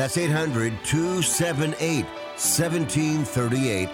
[0.00, 3.88] That's 800 278 1738.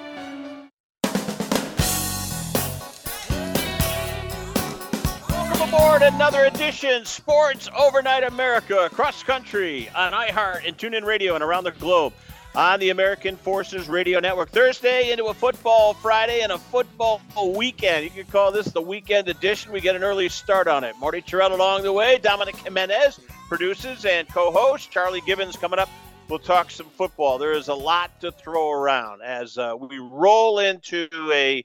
[5.29, 11.43] Welcome aboard another edition Sports Overnight America across country on iHeart and TuneIn Radio and
[11.43, 12.13] around the globe
[12.57, 14.49] on the American Forces Radio Network.
[14.49, 17.21] Thursday into a football Friday and a football
[17.55, 18.05] weekend.
[18.05, 19.73] You could call this the weekend edition.
[19.73, 20.97] We get an early start on it.
[20.99, 22.19] Marty Tirrell along the way.
[22.19, 24.87] Dominic Jimenez produces and co-hosts.
[24.87, 25.91] Charlie Gibbons coming up.
[26.31, 27.37] We'll talk some football.
[27.37, 31.63] There is a lot to throw around as uh, we roll into a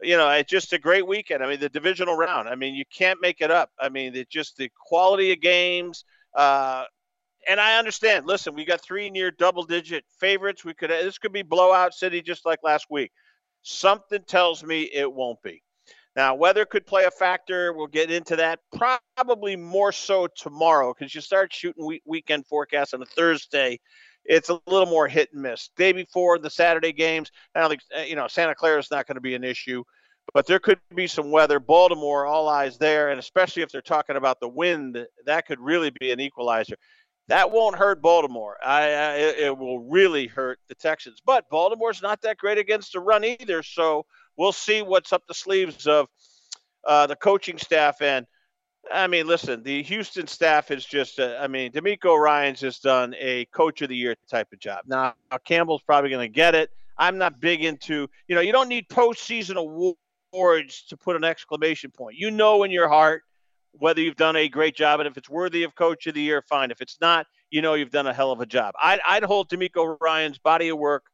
[0.00, 1.42] you know, it's just a great weekend.
[1.42, 2.48] I mean, the divisional round.
[2.48, 3.70] I mean, you can't make it up.
[3.80, 6.04] I mean, it's just the quality of games.
[6.36, 6.84] Uh,
[7.48, 8.26] and I understand.
[8.26, 10.64] Listen, we got three near double-digit favorites.
[10.64, 13.10] We could this could be blowout city just like last week.
[13.62, 15.62] Something tells me it won't be.
[16.16, 17.72] Now, weather could play a factor.
[17.72, 18.60] We'll get into that
[19.16, 23.78] probably more so tomorrow because you start shooting week- weekend forecasts on a Thursday.
[24.24, 25.70] It's a little more hit and miss.
[25.76, 29.06] Day before the Saturday games, I don't think uh, you know Santa Clara is not
[29.06, 29.84] going to be an issue,
[30.34, 31.60] but there could be some weather.
[31.60, 35.92] Baltimore, all eyes there, and especially if they're talking about the wind, that could really
[36.00, 36.76] be an equalizer.
[37.28, 38.56] That won't hurt Baltimore.
[38.64, 41.20] I, I it, will really hurt the Texans.
[41.24, 44.06] But Baltimore's not that great against the run either, so
[44.36, 46.08] we'll see what's up the sleeves of
[46.86, 48.26] uh, the coaching staff and
[48.90, 53.14] I mean, listen, the Houston staff is just, uh, I mean, DeMeco Ryans has done
[53.18, 54.84] a coach of the year type of job.
[54.86, 55.14] Now,
[55.44, 56.70] Campbell's probably going to get it.
[56.96, 59.56] I'm not big into, you know, you don't need postseason
[60.32, 62.16] awards to put an exclamation point.
[62.16, 63.24] You know in your heart
[63.72, 66.42] whether you've done a great job, and if it's worthy of coach of the year,
[66.42, 66.70] fine.
[66.70, 68.74] If it's not, you know you've done a hell of a job.
[68.82, 71.04] I'd, I'd hold DeMeco Ryans' body of work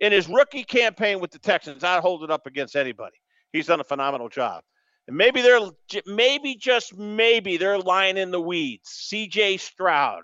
[0.00, 1.84] in his rookie campaign with the Texans.
[1.84, 3.16] I'd hold it up against anybody.
[3.52, 4.62] He's done a phenomenal job.
[5.06, 5.60] And maybe they're
[6.06, 9.08] maybe just maybe they're lying in the weeds.
[9.10, 10.22] CJ Stroud.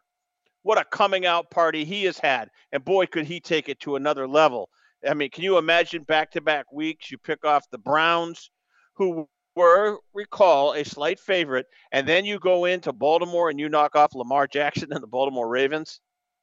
[0.62, 2.48] What a coming out party he has had.
[2.72, 4.68] And boy, could he take it to another level.
[5.06, 7.10] I mean, can you imagine back to back weeks?
[7.10, 8.50] You pick off the Browns,
[8.94, 13.96] who were, recall, a slight favorite, and then you go into Baltimore and you knock
[13.96, 16.00] off Lamar Jackson and the Baltimore Ravens.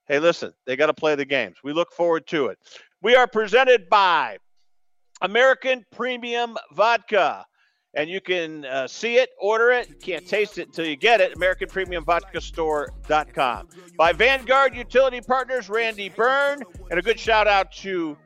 [0.07, 1.57] Hey, listen, they got to play the games.
[1.63, 2.57] We look forward to it.
[3.01, 4.37] We are presented by
[5.21, 7.45] American Premium Vodka
[7.93, 10.01] and you can uh, see it, order it.
[10.01, 11.35] Can't taste it until you get it.
[11.35, 13.67] AmericanPremiumVodkaStore.com.
[13.97, 18.17] By Vanguard Utility Partners, Randy Byrne, and a good shout out to.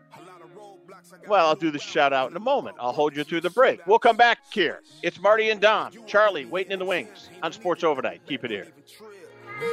[1.28, 2.78] Well, I'll do the shout out in a moment.
[2.80, 3.86] I'll hold you through the break.
[3.88, 4.82] We'll come back here.
[5.02, 8.22] It's Marty and Dom, Charlie waiting in the wings on Sports Overnight.
[8.28, 8.68] Keep it here.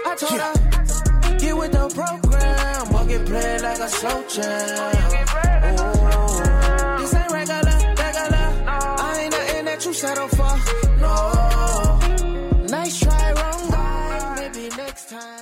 [0.07, 0.53] I told her,
[1.39, 4.23] get with the program, walk it play like a slow
[6.99, 7.83] This ain't regular
[9.93, 10.57] you settle for.
[11.01, 11.99] No.
[12.69, 14.37] Nice try, wrong guy.
[14.37, 15.42] Maybe next time.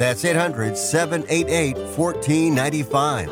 [0.00, 3.30] That's 800 788 1495.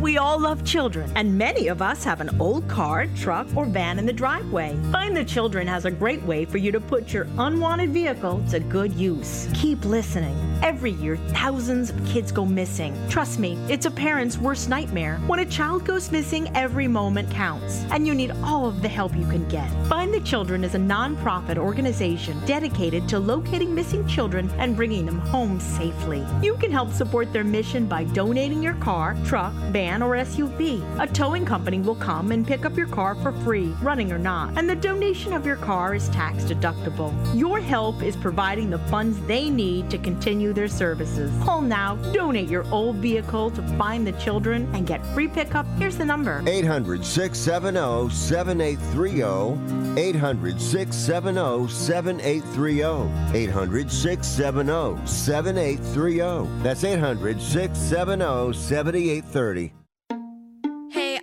[0.00, 4.00] We all love children, and many of us have an old car, truck, or van
[4.00, 4.76] in the driveway.
[4.90, 8.58] Find the Children has a great way for you to put your unwanted vehicle to
[8.58, 9.48] good use.
[9.54, 10.36] Keep listening.
[10.62, 12.94] Every year, thousands of kids go missing.
[13.08, 15.18] Trust me, it's a parent's worst nightmare.
[15.26, 19.16] When a child goes missing, every moment counts, and you need all of the help
[19.16, 19.68] you can get.
[19.88, 25.20] Find the Children is a nonprofit organization dedicated to locating missing children and bringing them
[25.20, 26.22] home safely.
[26.42, 30.82] You can help support their mission by donating your car, truck, van, or SUV.
[31.00, 34.58] A towing company will come and pick up your car for free, running or not,
[34.58, 37.14] and the donation of your car is tax deductible.
[37.34, 41.30] Your help is providing the funds they need to continue their services.
[41.44, 45.66] Call now, donate your old vehicle to find the children, and get free pickup.
[45.78, 50.00] Here's the number 800 670 7830.
[50.00, 53.36] 800 670 7830.
[53.36, 56.62] 800 670 7830.
[56.62, 59.72] That's 800 670 7830.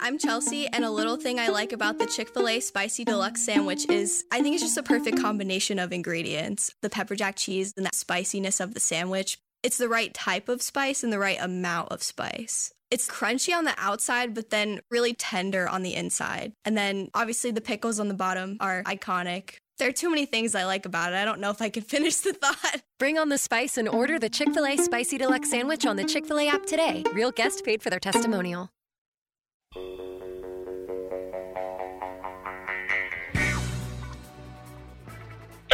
[0.05, 3.41] I'm Chelsea, and a little thing I like about the Chick fil A Spicy Deluxe
[3.41, 7.73] Sandwich is I think it's just a perfect combination of ingredients the pepper jack cheese
[7.75, 9.39] and that spiciness of the sandwich.
[9.63, 12.71] It's the right type of spice and the right amount of spice.
[12.91, 16.53] It's crunchy on the outside, but then really tender on the inside.
[16.65, 19.55] And then obviously the pickles on the bottom are iconic.
[19.79, 21.15] There are too many things I like about it.
[21.15, 22.83] I don't know if I can finish the thought.
[22.99, 26.05] Bring on the spice and order the Chick fil A Spicy Deluxe Sandwich on the
[26.05, 27.03] Chick fil A app today.
[27.11, 28.69] Real guest paid for their testimonial.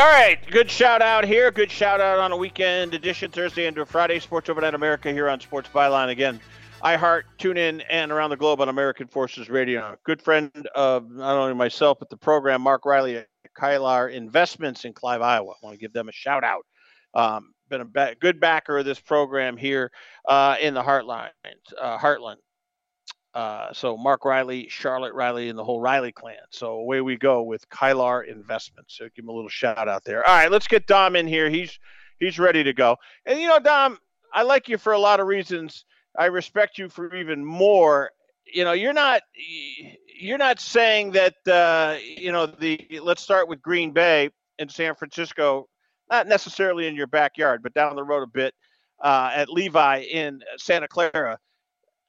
[0.02, 1.52] All right, good shout out here.
[1.52, 5.40] Good shout out on a weekend edition, Thursday into Friday, Sports Overnight America here on
[5.40, 6.10] Sports Byline.
[6.10, 6.40] Again,
[6.84, 9.96] iHeart, tune in, and around the globe on American Forces Radio.
[10.04, 14.94] Good friend of not only myself, but the program, Mark Riley at Kylar Investments in
[14.94, 15.52] Clive, Iowa.
[15.52, 16.66] I want to give them a shout out.
[17.14, 19.92] Um, been a ba- good backer of this program here
[20.28, 21.30] uh, in the Heartland.
[21.80, 22.38] Uh, Heartland.
[23.34, 26.36] Uh, so Mark Riley, Charlotte Riley, and the whole Riley clan.
[26.50, 28.98] So away we go with Kylar Investments.
[28.98, 30.28] So give him a little shout out there.
[30.28, 31.50] All right, let's get Dom in here.
[31.50, 31.80] He's
[32.20, 32.98] he's ready to go.
[33.26, 33.98] And you know, Dom,
[34.34, 35.86] I like you for a lot of reasons.
[36.18, 38.12] I respect you for even more.
[38.46, 39.22] You know, you're not
[40.20, 43.00] you're not saying that uh, you know the.
[43.02, 44.30] Let's start with Green Bay
[44.60, 45.70] in San Francisco,
[46.10, 48.54] not necessarily in your backyard, but down the road a bit
[49.02, 51.40] uh, at Levi in Santa Clara.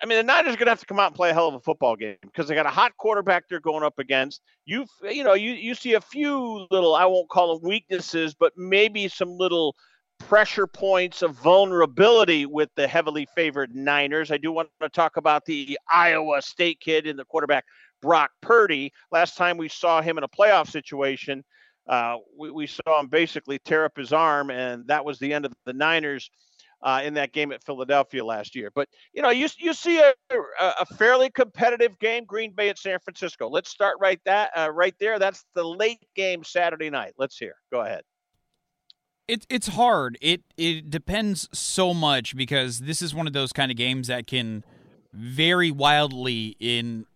[0.02, 1.46] I mean, the Niners are going to have to come out and play a hell
[1.46, 4.40] of a football game because they got a hot quarterback they're going up against.
[4.64, 8.52] You, you know, you you see a few little, I won't call them weaknesses, but
[8.56, 9.76] maybe some little
[10.18, 14.32] pressure points of vulnerability with the heavily favored Niners.
[14.32, 17.64] I do want to talk about the Iowa State kid in the quarterback
[18.00, 18.92] Brock Purdy.
[19.12, 21.44] Last time we saw him in a playoff situation,
[21.88, 25.44] uh, we, we saw him basically tear up his arm, and that was the end
[25.44, 26.28] of the Niners
[26.82, 28.70] uh, in that game at Philadelphia last year.
[28.74, 30.12] But you know, you you see a,
[30.58, 33.48] a fairly competitive game, Green Bay at San Francisco.
[33.48, 35.18] Let's start right that uh, right there.
[35.18, 37.14] That's the late game Saturday night.
[37.18, 37.54] Let's hear.
[37.72, 38.02] Go ahead.
[39.28, 40.18] It, it's hard.
[40.20, 44.26] It it depends so much because this is one of those kind of games that
[44.26, 44.64] can
[45.12, 47.06] vary wildly in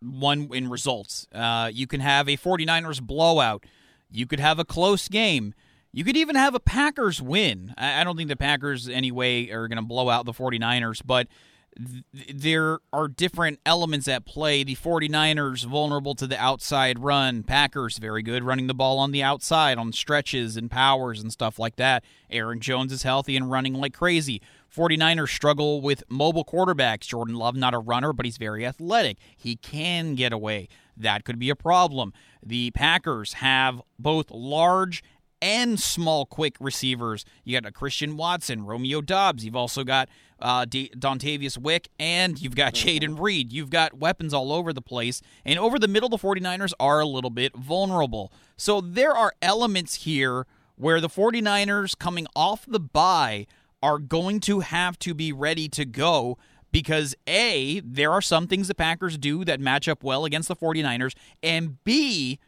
[0.00, 1.26] one in results.
[1.32, 3.64] Uh, you can have a 49ers blowout.
[4.10, 5.54] You could have a close game.
[5.94, 7.74] You could even have a Packers win.
[7.76, 11.28] I don't think the Packers, anyway, are going to blow out the 49ers, but
[11.76, 14.64] th- there are different elements at play.
[14.64, 17.42] The 49ers vulnerable to the outside run.
[17.42, 21.58] Packers very good running the ball on the outside on stretches and powers and stuff
[21.58, 22.04] like that.
[22.30, 24.40] Aaron Jones is healthy and running like crazy.
[24.74, 27.00] 49ers struggle with mobile quarterbacks.
[27.00, 29.18] Jordan Love, not a runner, but he's very athletic.
[29.36, 30.68] He can get away.
[30.96, 32.14] That could be a problem.
[32.42, 35.02] The Packers have both large
[35.42, 37.26] and small, quick receivers.
[37.44, 39.44] You got a Christian Watson, Romeo Doubs.
[39.44, 40.08] You've also got
[40.38, 43.52] uh, D- Dontayvion Wick, and you've got Jayden Reed.
[43.52, 45.20] You've got weapons all over the place.
[45.44, 48.32] And over the middle, the 49ers are a little bit vulnerable.
[48.56, 50.46] So there are elements here
[50.76, 53.46] where the 49ers coming off the bye
[53.82, 56.38] are going to have to be ready to go
[56.70, 60.56] because A, there are some things the Packers do that match up well against the
[60.56, 62.38] 49ers, and B,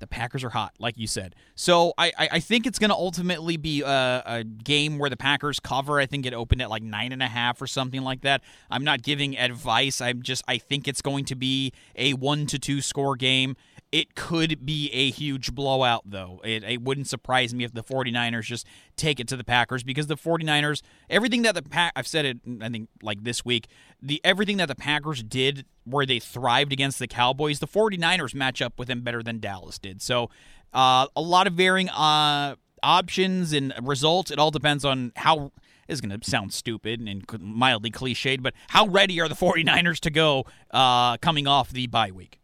[0.00, 1.34] the Packers are hot, like you said.
[1.54, 5.60] So I, I, think it's going to ultimately be a, a, game where the Packers
[5.60, 6.00] cover.
[6.00, 8.42] I think it opened at like nine and a half or something like that.
[8.70, 10.00] I'm not giving advice.
[10.00, 13.56] I'm just I think it's going to be a one to two score game.
[13.92, 16.40] It could be a huge blowout, though.
[16.44, 20.06] It, it, wouldn't surprise me if the 49ers just take it to the Packers because
[20.06, 23.66] the 49ers, everything that the Pack, I've said it, I think, like this week,
[24.00, 28.62] the everything that the Packers did where they thrived against the Cowboys, the 49ers match
[28.62, 30.00] up with them better than Dallas did.
[30.00, 30.30] So
[30.72, 32.54] uh, a lot of varying uh,
[32.84, 34.30] options and results.
[34.30, 35.50] It all depends on how
[35.88, 40.10] is going to sound stupid and mildly cliched, but how ready are the 49ers to
[40.10, 42.40] go uh, coming off the bye week?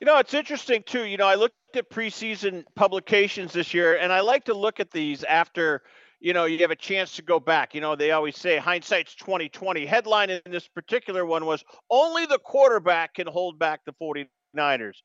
[0.00, 1.04] You know, it's interesting too.
[1.04, 4.90] You know, I looked at preseason publications this year, and I like to look at
[4.90, 5.82] these after
[6.20, 7.74] you know you have a chance to go back.
[7.74, 9.84] You know, they always say hindsight's 2020.
[9.84, 14.96] Headline in this particular one was only the quarterback can hold back the 49ers.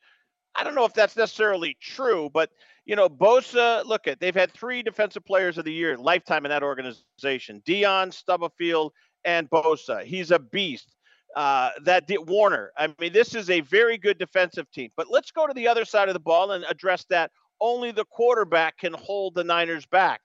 [0.56, 2.50] I don't know if that's necessarily true, but
[2.86, 6.52] you know, Bosa, look at they've had three defensive players of the year lifetime in
[6.52, 8.94] that organization: Deion, Stubblefield,
[9.26, 10.06] and Bosa.
[10.06, 10.95] He's a beast
[11.36, 12.72] uh, that did Warner.
[12.78, 14.90] I mean, this is a very good defensive team.
[14.96, 17.32] But let's go to the other side of the ball and address that.
[17.62, 20.22] Only the quarterback can hold the Niners back.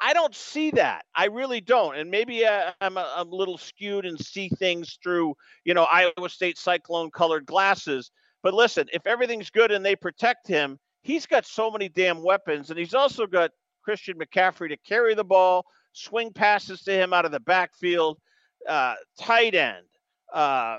[0.00, 1.04] I don't see that.
[1.14, 1.96] I really don't.
[1.96, 5.84] And maybe uh, I'm, a, I'm a little skewed and see things through, you know,
[5.84, 8.10] Iowa State cyclone colored glasses.
[8.42, 12.70] But listen, if everything's good and they protect him, he's got so many damn weapons.
[12.70, 13.50] And he's also got
[13.82, 18.18] Christian McCaffrey to carry the ball, swing passes to him out of the backfield,
[18.68, 19.86] uh, tight end,
[20.32, 20.78] uh,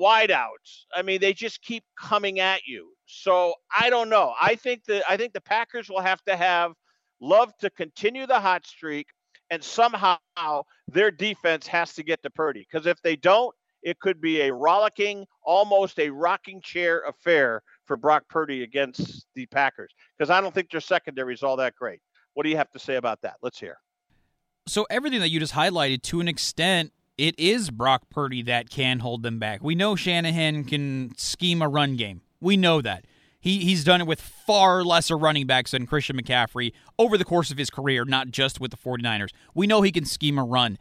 [0.00, 0.84] wideouts.
[0.94, 2.90] I mean, they just keep coming at you.
[3.06, 4.34] So I don't know.
[4.40, 6.72] I think that I think the Packers will have to have
[7.20, 9.06] love to continue the hot streak,
[9.50, 12.66] and somehow their defense has to get to Purdy.
[12.70, 17.96] Because if they don't, it could be a rollicking, almost a rocking chair affair for
[17.96, 19.92] Brock Purdy against the Packers.
[20.16, 22.00] Because I don't think their secondary is all that great.
[22.32, 23.34] What do you have to say about that?
[23.42, 23.76] Let's hear.
[24.66, 28.98] So everything that you just highlighted, to an extent, it is Brock Purdy that can
[28.98, 29.62] hold them back.
[29.62, 32.22] We know Shanahan can scheme a run game.
[32.40, 33.04] We know that.
[33.40, 37.50] He, he's done it with far lesser running backs than Christian McCaffrey over the course
[37.50, 39.30] of his career, not just with the 49ers.
[39.54, 40.78] We know he can scheme a run.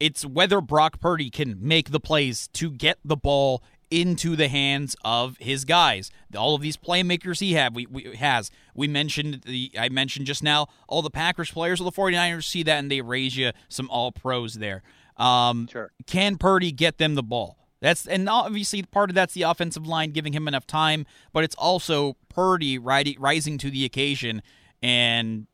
[0.00, 4.96] It's whether Brock Purdy can make the plays to get the ball into the hands
[5.04, 6.10] of his guys.
[6.36, 8.50] All of these playmakers he have, we, we, has.
[8.74, 12.62] We mentioned the I mentioned just now all the Packers players, all the 49ers see
[12.64, 14.82] that and they raise you some all pros there.
[15.16, 15.90] Um, sure.
[16.06, 17.56] Can Purdy get them the ball?
[17.80, 21.54] That's and obviously part of that's the offensive line giving him enough time, but it's
[21.56, 24.42] also Purdy rising to the occasion
[24.82, 25.46] and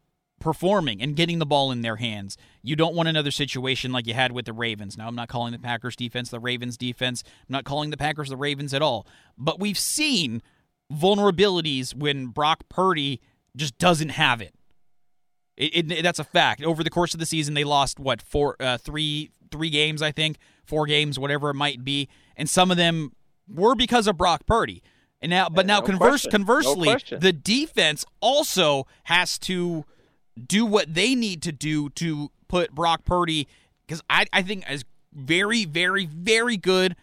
[0.42, 2.36] performing and getting the ball in their hands.
[2.62, 4.98] You don't want another situation like you had with the Ravens.
[4.98, 7.22] Now, I'm not calling the Packers defense the Ravens defense.
[7.26, 9.06] I'm not calling the Packers the Ravens at all.
[9.38, 10.42] But we've seen
[10.92, 13.20] vulnerabilities when Brock Purdy
[13.56, 14.54] just doesn't have it.
[15.56, 16.62] It, it, that's a fact.
[16.62, 20.12] Over the course of the season, they lost what four, uh, three, three games, I
[20.12, 23.12] think, four games, whatever it might be, and some of them
[23.48, 24.82] were because of Brock Purdy.
[25.20, 26.30] And now, but now, no converse, question.
[26.30, 29.84] conversely, no the defense also has to
[30.48, 33.46] do what they need to do to put Brock Purdy,
[33.86, 36.96] because I, I think as very, very, very good.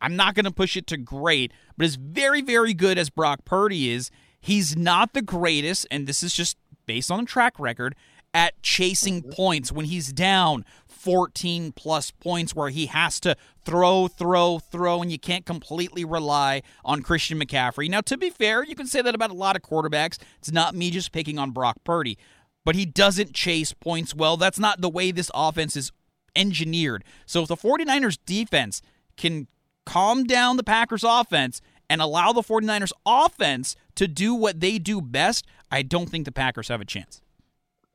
[0.00, 3.44] I'm not going to push it to great, but as very, very good as Brock
[3.44, 4.10] Purdy is,
[4.40, 6.56] he's not the greatest, and this is just
[6.86, 7.94] based on the track record,
[8.34, 9.30] at chasing Mm-hmm.
[9.30, 15.10] points when he's down 14 plus points where he has to throw, throw, throw, and
[15.10, 17.88] you can't completely rely on Christian McCaffrey.
[17.88, 20.18] Now, to be fair, you can say that about a lot of quarterbacks.
[20.38, 22.18] It's not me just picking on Brock Purdy,
[22.64, 24.36] but he doesn't chase points well.
[24.36, 25.92] That's not the way this offense is
[26.34, 27.04] engineered.
[27.24, 28.82] So if the 49ers defense
[29.16, 29.46] can
[29.86, 35.00] calm down the Packers offense and allow the 49ers offense to do what they do
[35.00, 37.20] best, I don't think the Packers have a chance.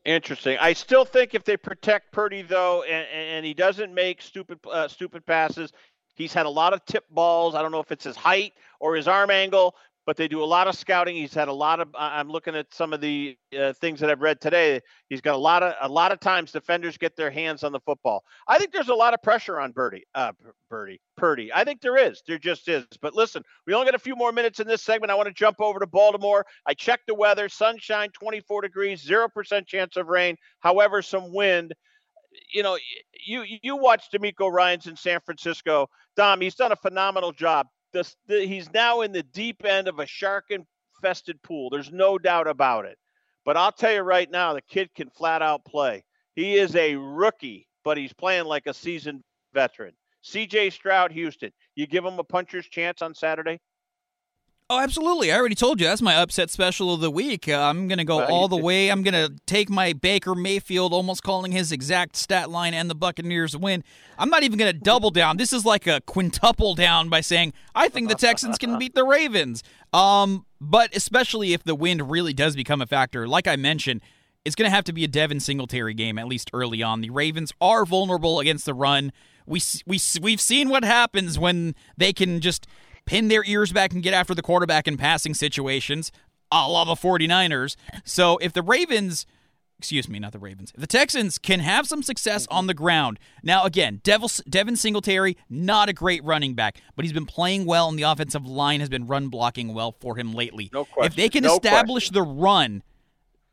[0.04, 0.58] Interesting.
[0.60, 4.88] I still think if they protect Purdy though, and, and he doesn't make stupid uh,
[4.88, 5.72] stupid passes,
[6.16, 7.54] he's had a lot of tip balls.
[7.54, 9.76] I don't know if it's his height or his arm angle,
[10.12, 11.16] but they do a lot of scouting.
[11.16, 11.88] He's had a lot of.
[11.98, 14.82] I'm looking at some of the uh, things that I've read today.
[15.08, 17.80] He's got a lot of a lot of times defenders get their hands on the
[17.80, 18.26] football.
[18.46, 20.34] I think there's a lot of pressure on Birdie, uh,
[20.70, 21.50] Birdie, Purdy.
[21.54, 22.24] I think there is.
[22.28, 22.84] There just is.
[23.02, 25.12] But listen, we only got a few more minutes in this segment.
[25.12, 26.46] I want to jump over to Baltimore.
[26.66, 30.36] I checked the weather: sunshine, 24 degrees, zero percent chance of rain.
[30.60, 31.72] However, some wind
[32.52, 32.78] you know,
[33.26, 35.90] you you watch DeMeco Ryans in San Francisco.
[36.18, 37.68] Dom, he's done a phenomenal job.
[37.94, 41.70] This, the, he's now in the deep end of a shark infested pool.
[41.70, 42.98] There's no doubt about it.
[43.44, 46.04] But I'll tell you right now, the kid can flat out play.
[46.36, 49.94] He is a rookie, but he's playing like a seasoned veteran.
[50.24, 51.52] CJ Stroud, Houston.
[51.76, 53.60] You give him a puncher's chance on Saturday?
[54.74, 55.34] Oh, absolutely.
[55.34, 57.50] I already told you that's my upset special of the week.
[57.50, 58.88] Uh, I'm going to go Well, all the did- way.
[58.90, 62.96] I'm going to take my Baker Mayfield, almost calling his exact stat line and the
[62.96, 63.84] Buccaneers win.
[64.18, 65.36] I'm not even going to double down.
[65.36, 69.04] This is like a quintuple down by saying I think the Texans can beat the
[69.04, 69.62] Ravens.
[69.92, 74.00] Um, but especially if the wind really does become a factor, like I mentioned,
[74.46, 77.02] it's going to have to be a Devin Singletary game at least early on.
[77.02, 79.12] The Ravens are vulnerable against the run.
[79.46, 82.68] We we we've seen what happens when they can just
[83.06, 86.12] pin their ears back and get after the quarterback in passing situations,
[86.52, 87.76] a la the 49ers.
[88.04, 89.26] So if the Ravens,
[89.80, 93.20] excuse me, not the Ravens, if the Texans can have some success on the ground.
[93.44, 97.90] Now, again, Devil, Devin Singletary, not a great running back, but he's been playing well,
[97.90, 100.70] and the offensive line has been run blocking well for him lately.
[100.74, 101.12] No question.
[101.12, 102.14] If they can No establish question.
[102.14, 102.84] the run,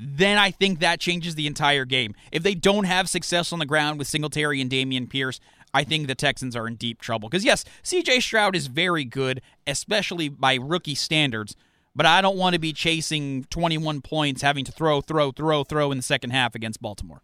[0.00, 2.14] then I think that changes the entire game.
[2.30, 5.40] If they don't have success on the ground with Singletary and Dameon Pierce,
[5.74, 7.28] I think the Texans are in deep trouble.
[7.28, 11.56] Because, yes, CJ Stroud is very good, especially by rookie standards,
[11.94, 15.90] but I don't want to be chasing 21 points, having to throw, throw, throw, throw
[15.90, 17.22] in the second half against Baltimore.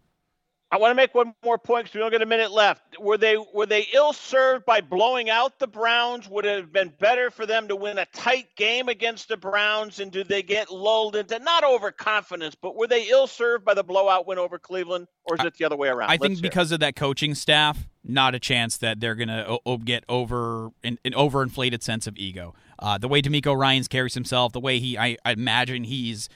[0.75, 2.99] I want to make one more point because we don't get a minute left.
[2.99, 6.29] Were they were they ill served by blowing out the Browns?
[6.29, 10.01] Would it have been better for them to win a tight game against the Browns?
[10.01, 13.85] And did they get lulled into not overconfidence, but were they ill served by the
[13.85, 16.11] blowout win over Cleveland, or is it the other way around?
[16.11, 16.43] I think Let's it.
[16.43, 20.71] because of that coaching staff, not a chance that they're going to o- get over
[20.83, 22.53] an, an overinflated sense of ego.
[22.81, 26.29] Uh, the way DeMeco Ryans carries himself, the way he, I, I imagine he's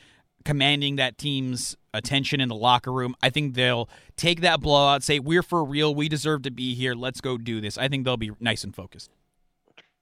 [0.48, 3.14] commanding that team's attention in the locker room.
[3.22, 3.86] I think they'll
[4.16, 7.60] take that blowout, say we're for real, we deserve to be here, let's go do
[7.60, 7.76] this.
[7.76, 9.10] I think they'll be nice and focused.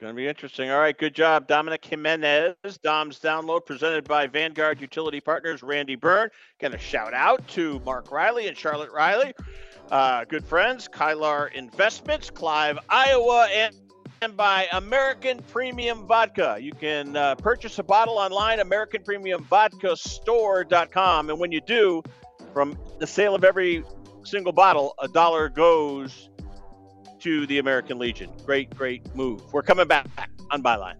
[0.01, 0.71] Going to be interesting.
[0.71, 2.55] All right, good job, Dominic Jimenez.
[2.81, 6.29] Dom's download presented by Vanguard Utility Partners, Randy Byrne.
[6.61, 9.35] Going to shout out to Mark Riley and Charlotte Riley,
[9.91, 13.75] uh, good friends, Kylar Investments, Clive, Iowa, and
[14.23, 16.59] and by American Premium Vodka.
[16.61, 21.31] You can uh, purchase a bottle online, AmericanPremiumVodkaStore.com.
[21.31, 22.03] And when you do,
[22.53, 23.85] from the sale of every
[24.25, 26.29] single bottle, a dollar goes
[27.21, 28.31] to the American Legion.
[28.45, 29.41] Great, great move.
[29.53, 30.07] We're coming back
[30.51, 30.97] on Byline.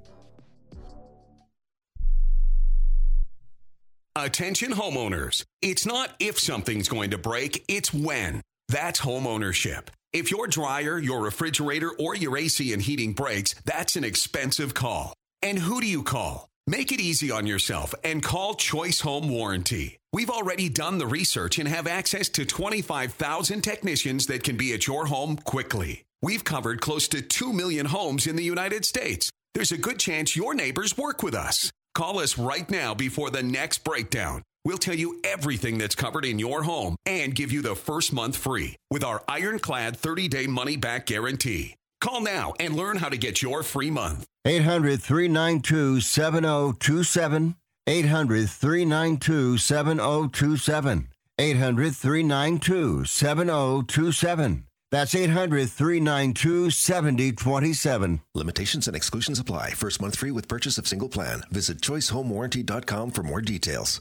[4.15, 5.45] Attention homeowners.
[5.61, 8.41] It's not if something's going to break, it's when.
[8.69, 9.89] That's homeownership.
[10.13, 15.13] If your dryer, your refrigerator, or your AC and heating breaks, that's an expensive call.
[15.43, 16.49] And who do you call?
[16.67, 19.99] Make it easy on yourself and call Choice Home Warranty.
[20.13, 24.87] We've already done the research and have access to 25,000 technicians that can be at
[24.87, 26.05] your home quickly.
[26.23, 29.31] We've covered close to 2 million homes in the United States.
[29.55, 31.71] There's a good chance your neighbors work with us.
[31.95, 34.43] Call us right now before the next breakdown.
[34.67, 38.37] We'll tell you everything that's covered in your home and give you the first month
[38.37, 41.77] free with our ironclad 30 day money back guarantee.
[42.01, 44.27] Call now and learn how to get your free month.
[44.45, 47.55] 800 392 7027.
[47.87, 51.09] 800 392 7027.
[51.39, 54.65] 800 392 7027.
[54.91, 58.21] That's 800 392 7027.
[58.35, 59.71] Limitations and exclusions apply.
[59.71, 61.45] First month free with purchase of single plan.
[61.53, 64.01] Visit choicehomewarranty.com for more details.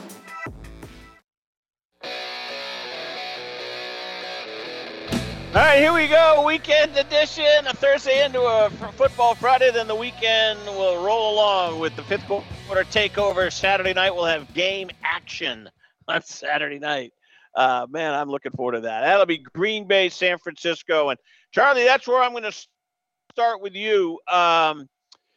[5.53, 6.45] All right, here we go.
[6.45, 7.67] Weekend edition.
[7.67, 9.69] A Thursday into a football Friday.
[9.69, 13.51] Then the weekend will roll along with the fifth quarter takeover.
[13.51, 15.69] Saturday night we'll have game action
[16.07, 17.11] on Saturday night.
[17.53, 19.01] Uh, man, I'm looking forward to that.
[19.01, 21.19] That'll be Green Bay, San Francisco, and
[21.51, 21.83] Charlie.
[21.83, 22.67] That's where I'm going to
[23.33, 24.21] start with you.
[24.31, 24.87] Um,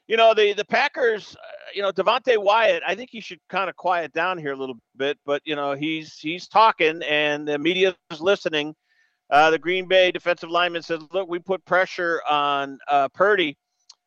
[0.07, 1.35] you know the the Packers.
[1.35, 2.85] Uh, you know Devonte Wyatt.
[2.87, 5.73] I think he should kind of quiet down here a little bit, but you know
[5.73, 8.77] he's he's talking, and the media is listening.
[9.31, 13.57] Uh, the Green Bay defensive lineman says, "Look, we put pressure on uh, Purdy.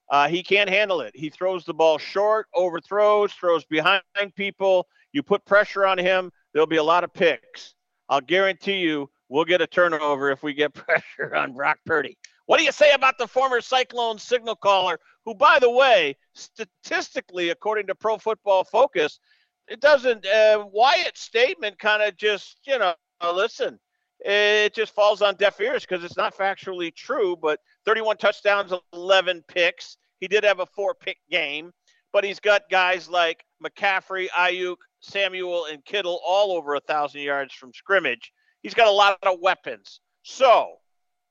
[0.10, 1.12] Uh, he can't handle it.
[1.16, 4.04] He throws the ball short, overthrows, throws behind
[4.36, 4.88] people.
[5.12, 7.76] You put pressure on him, there'll be a lot of picks.
[8.08, 12.60] I'll guarantee you, we'll get a turnover if we get pressure on Brock Purdy." What
[12.60, 17.88] do you say about the former Cyclone signal caller, who, by the way, statistically, according
[17.88, 19.20] to Pro Football Focus,
[19.68, 20.26] it doesn't.
[20.26, 22.94] Uh, Wyatt's statement kind of just, you know,
[23.34, 23.78] listen
[24.20, 27.36] it just falls on deaf ears because it's not factually true.
[27.36, 29.98] But 31 touchdowns, 11 picks.
[30.20, 31.72] He did have a four pick game,
[32.12, 37.54] but he's got guys like McCaffrey, Aiyuk, Samuel, and Kittle all over a thousand yards
[37.54, 38.32] from scrimmage.
[38.64, 40.02] He's got a lot of weapons.
[40.24, 40.76] So,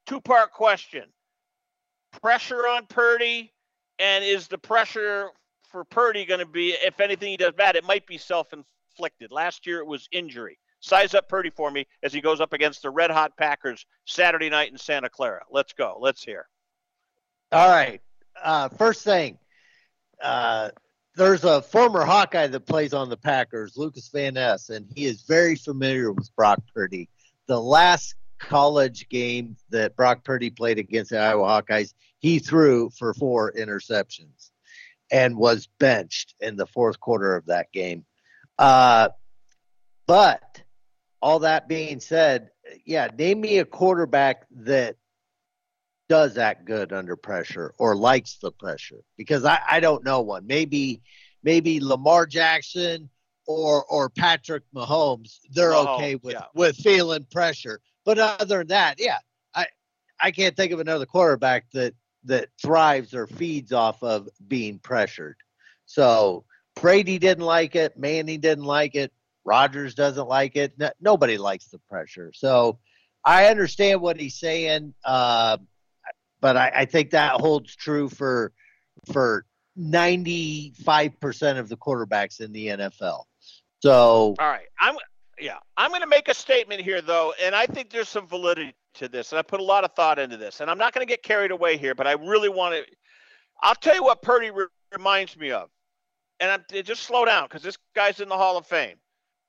[0.07, 1.05] two part question
[2.23, 3.53] pressure on Purdy,
[3.99, 5.31] and is the pressure
[5.71, 9.31] for Purdy going to be, if anything he does bad, it might be self inflicted.
[9.31, 10.59] Last year it was injury.
[10.81, 14.51] Size up Purdy for me as he goes up against the red hot Packers Saturday
[14.51, 15.43] night in Santa Clara.
[15.51, 15.99] Let's go.
[16.01, 16.47] Let's hear.
[17.53, 18.01] All right.
[18.43, 19.39] Uh, first thing,
[20.23, 20.71] uh,
[21.17, 25.23] there's a former Hawkeye that plays on the Packers, Lukas Van Ness, and he is
[25.23, 27.09] very familiar with Brock Purdy.
[27.47, 33.15] The last college game that Brock Purdy played against the Iowa Hawkeyes, he threw for
[33.15, 34.51] four interceptions
[35.11, 38.05] and was benched in the fourth quarter of that game.
[38.59, 39.09] Uh,
[40.07, 40.63] but
[41.21, 42.51] all that being said,
[42.85, 44.97] yeah, name me a quarterback that
[46.09, 50.47] does act good under pressure or likes the pressure because I, I don't know one.
[50.47, 51.03] Maybe
[51.43, 53.11] maybe Lamar Jackson
[53.47, 55.39] or or Patrick Mahomes.
[55.51, 56.45] They're Mahomes, okay with yeah.
[56.55, 57.81] with feeling pressure.
[58.05, 59.19] But other than that, yeah,
[59.55, 59.67] I
[60.21, 65.37] I can't think of another quarterback that that thrives or feeds off of being pressured.
[65.87, 67.97] So Brady didn't like it.
[67.97, 69.13] Manning didn't like it.
[69.47, 70.75] Rodgers doesn't like it.
[70.77, 72.33] No, nobody likes the pressure.
[72.35, 72.79] So
[73.25, 75.59] I understand what he's saying, uh,
[76.41, 78.53] but I, I think that holds true for
[79.13, 83.25] for ninety five percent of the quarterbacks in the NFL.
[83.81, 84.67] So All right.
[84.81, 84.97] I'm
[85.39, 85.59] yeah.
[85.77, 89.09] I'm going to make a statement here though, and I think there's some validity to
[89.09, 91.11] this, and I put a lot of thought into this, and I'm not going to
[91.11, 92.85] get carried away here, but I really want to.
[93.63, 95.71] I'll tell you what Purdy re- reminds me of,
[96.41, 98.97] and I'm, just slow down because this guy's in the Hall of Fame.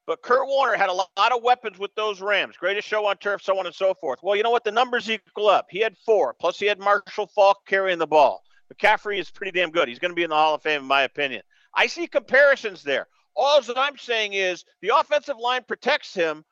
[0.07, 2.55] But Kurt Warner had a lot of weapons with those Rams.
[2.55, 4.19] Greatest show on turf, so on and so forth.
[4.23, 4.63] Well, you know what?
[4.63, 5.67] The numbers equal up.
[5.69, 8.41] He had four, plus he had Marshall Faulk carrying the ball.
[8.73, 9.89] McCaffrey is pretty damn good.
[9.89, 11.41] He's going to be in the Hall of Fame, in my opinion.
[11.73, 13.07] I see comparisons there.
[13.35, 16.45] All that I'm saying is the offensive line protects him.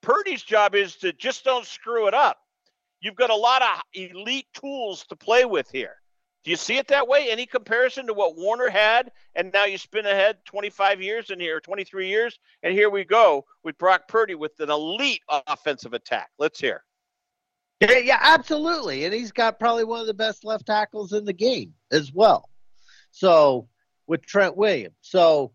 [0.00, 2.38] Purdy's job is to just don't screw it up.
[3.00, 5.99] You've got a lot of elite tools to play with here.
[6.42, 7.30] Do you see it that way?
[7.30, 11.60] Any comparison to what Warner had, and now you spin ahead 25 years in here,
[11.60, 16.30] 23 years, and here we go with Brock Purdy with an elite offensive attack.
[16.38, 16.82] Let's hear.
[17.80, 19.04] Yeah, yeah, absolutely.
[19.04, 22.48] And he's got probably one of the best left tackles in the game as well.
[23.10, 23.68] So
[24.06, 24.96] with Trent Williams.
[25.00, 25.52] So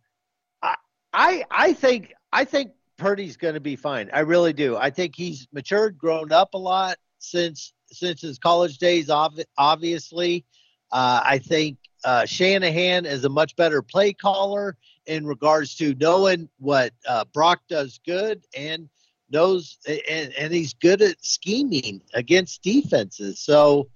[0.61, 0.75] I
[1.13, 4.09] I I think I think Purdy's gonna be fine.
[4.13, 4.75] I really do.
[4.77, 10.45] I think he's matured, grown up a lot since since his college days, ob- obviously.
[10.91, 16.49] Uh, I think uh, Shanahan is a much better play caller in regards to knowing
[16.59, 18.89] what uh, Brock does good and
[19.29, 23.39] knows, and, and he's good at scheming against defenses.
[23.39, 23.89] So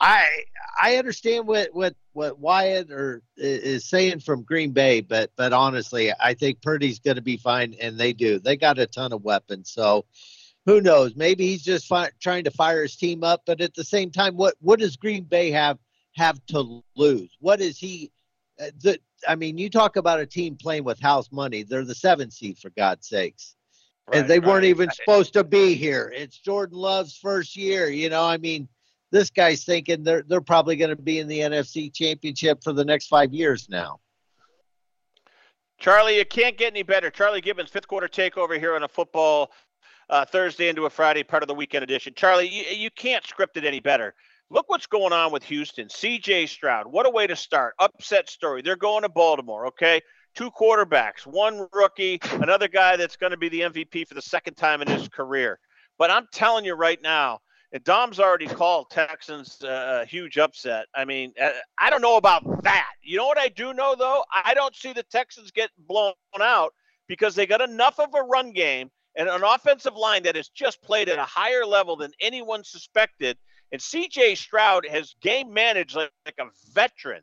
[0.00, 0.26] I
[0.80, 6.12] I understand what what what Wyatt or is saying from Green Bay, but but honestly,
[6.20, 8.38] I think Purdy's going to be fine, and they do.
[8.38, 10.04] They got a ton of weapons, so
[10.66, 11.14] who knows?
[11.16, 14.36] Maybe he's just fi- trying to fire his team up, but at the same time,
[14.36, 15.78] what what does Green Bay have
[16.16, 17.36] have to lose?
[17.40, 18.10] What is he?
[18.60, 18.98] Uh, the,
[19.28, 21.62] I mean, you talk about a team playing with house money.
[21.62, 23.54] They're the seven seed, for God's sakes.
[24.12, 26.12] and they weren't even supposed to be here.
[26.14, 27.88] It's Jordan Love's first year.
[27.88, 28.68] You know, I mean,
[29.10, 32.84] this guy's thinking they're they're probably going to be in the NFC Championship for the
[32.84, 34.00] next five years now.
[35.78, 37.10] Charlie, you can't get any better.
[37.10, 39.52] Charlie Gibbons, fifth quarter takeover here on a football
[40.08, 42.14] uh, Thursday into a Friday, part of the weekend edition.
[42.16, 44.14] Charlie, you, you can't script it any better.
[44.48, 45.88] Look what's going on with Houston.
[45.88, 47.74] CJ Stroud, what a way to start.
[47.80, 48.62] Upset story.
[48.62, 50.00] They're going to Baltimore, okay?
[50.36, 54.54] Two quarterbacks, one rookie, another guy that's going to be the MVP for the second
[54.54, 55.58] time in his career.
[55.98, 57.40] But I'm telling you right now,
[57.72, 60.86] and Dom's already called Texans uh, a huge upset.
[60.94, 62.90] I mean, uh, I don't know about that.
[63.02, 64.24] You know what I do know, though?
[64.44, 66.72] I don't see the Texans get blown out
[67.08, 70.80] because they got enough of a run game and an offensive line that has just
[70.82, 73.36] played at a higher level than anyone suspected.
[73.72, 77.22] And CJ Stroud has game managed like, like a veteran.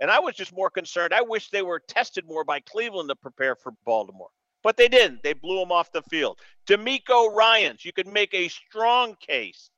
[0.00, 1.12] And I was just more concerned.
[1.12, 4.30] I wish they were tested more by Cleveland to prepare for Baltimore.
[4.62, 5.22] But they didn't.
[5.22, 6.38] They blew him off the field.
[6.66, 9.70] DeMeco Ryans, you could make a strong case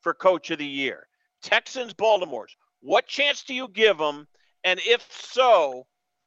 [0.00, 1.06] for coach of the year.
[1.42, 2.56] Texans, Baltimore's.
[2.80, 4.26] What chance do you give them?
[4.64, 5.86] And if so,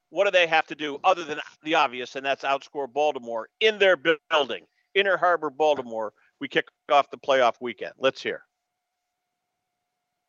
[0.10, 3.78] what do they have to do other than the obvious, and that's outscore Baltimore in
[3.78, 3.98] their
[4.30, 6.14] building, Inner Harbor, Baltimore?
[6.40, 7.94] We kick off the playoff weekend.
[7.98, 8.44] Let's hear.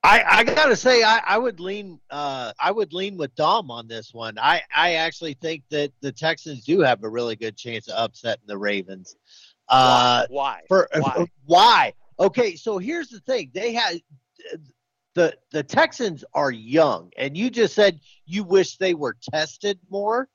[0.07, 3.89] I, I gotta say, I, I would lean, uh, I would lean with Dom on
[3.89, 4.39] this one.
[4.39, 8.45] I, I actually think that the Texans do have a really good chance of upsetting
[8.47, 9.17] the Ravens.
[9.69, 10.61] Uh, why?
[10.69, 11.27] For, why?
[11.45, 11.93] why?
[12.21, 14.01] Okay, so here's the thing: they had
[15.15, 20.29] the the Texans are young, and you just said you wish they were tested more.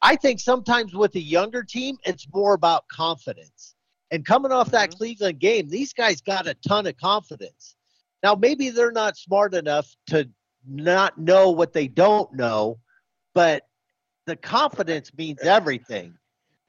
[0.00, 3.74] I think sometimes with a younger team, it's more about confidence.
[4.10, 4.98] And coming off that Mm-hmm.
[4.98, 7.76] Cleveland game, these guys got a ton of confidence.
[8.24, 10.26] Now, maybe they're not smart enough to
[10.66, 12.78] not know what they don't know,
[13.34, 13.64] but
[14.24, 16.14] the confidence means everything.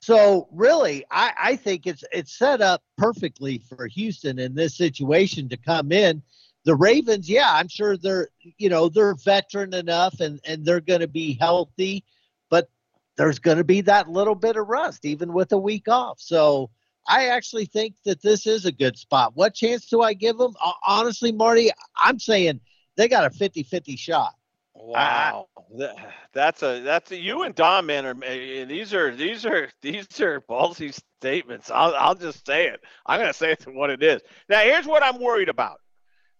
[0.02, 5.48] So really, I, I think it's it's set up perfectly for Houston in this situation
[5.48, 6.22] to come in.
[6.66, 11.00] The Ravens, yeah, I'm sure they're you know they're veteran enough and and they're going
[11.00, 12.04] to be healthy,
[12.50, 12.70] but
[13.16, 16.20] there's going to be that little bit of rust even with a week off.
[16.20, 16.70] So
[17.08, 19.36] I actually think that this is a good spot.
[19.36, 20.56] What chance do I give them?
[20.64, 22.60] Uh, honestly, Marty, I'm saying
[22.96, 24.34] they got a 50-50 shot.
[24.78, 25.90] Wow, Th-
[26.34, 30.20] that's a that's a, you and Dom man are eh, these are these are these
[30.20, 31.72] are ballsy statements.
[31.72, 32.82] I'll I'll just say it.
[33.06, 34.22] I'm gonna say it what it is.
[34.50, 35.80] Now here's what I'm worried about.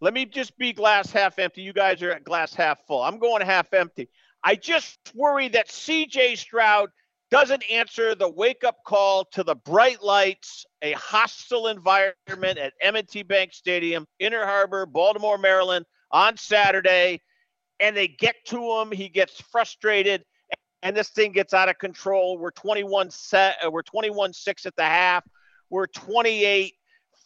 [0.02, 1.62] Let me just be glass half empty.
[1.62, 3.02] You guys are at glass half full.
[3.02, 4.10] I'm going half empty.
[4.44, 6.90] I just worry that CJ Stroud
[7.32, 13.24] doesn't answer the wake up call to the bright lights, a hostile environment at M&T
[13.24, 17.22] Bank Stadium, Inner Harbor, Baltimore, Maryland on Saturday
[17.80, 18.92] and they get to him.
[18.92, 20.24] He gets frustrated,
[20.82, 22.38] and this thing gets out of control.
[22.38, 23.58] We're 21 set.
[23.66, 25.26] uh, We're 21 six at the half.
[25.70, 26.74] We're 28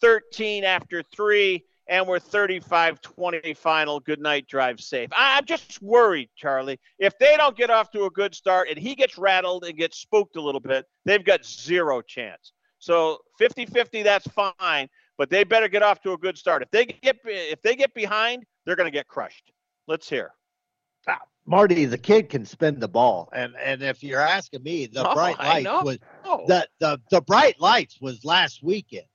[0.00, 4.00] 13 after three, and we're 35 20 final.
[4.00, 5.10] Good night, drive safe.
[5.12, 6.80] I- I'm just worried, Charlie.
[6.98, 9.98] If they don't get off to a good start and he gets rattled and gets
[9.98, 12.52] spooked a little bit, they've got zero chance.
[12.78, 16.62] So 50 50, that's fine, but they better get off to a good start.
[16.62, 19.52] If they get if they get behind, they're going to get crushed.
[19.86, 20.30] Let's hear.
[21.08, 25.06] Ah, Marty, the kid can spin the ball, and and if you're asking me, the
[25.10, 26.44] Oh, bright lights was Oh.
[26.46, 29.06] the, the the bright lights was last weekend.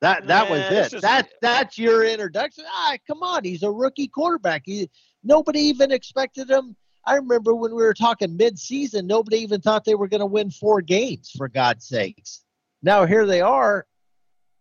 [0.00, 0.90] That that was Man, it.
[0.90, 2.64] just- That that's your introduction.
[2.66, 4.62] Ah, come on, he's a rookie quarterback.
[4.64, 4.88] He,
[5.22, 6.74] nobody even expected him.
[7.04, 10.50] I remember when we were talking mid-season, nobody even thought they were going to win
[10.50, 11.30] four games.
[11.36, 12.42] For God's sakes!
[12.82, 13.86] Now here they are.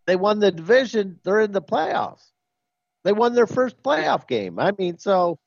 [0.08, 1.20] They won the division.
[1.24, 2.32] They're in the playoffs.
[3.04, 4.60] They won their first playoff game.
[4.60, 5.40] I mean, so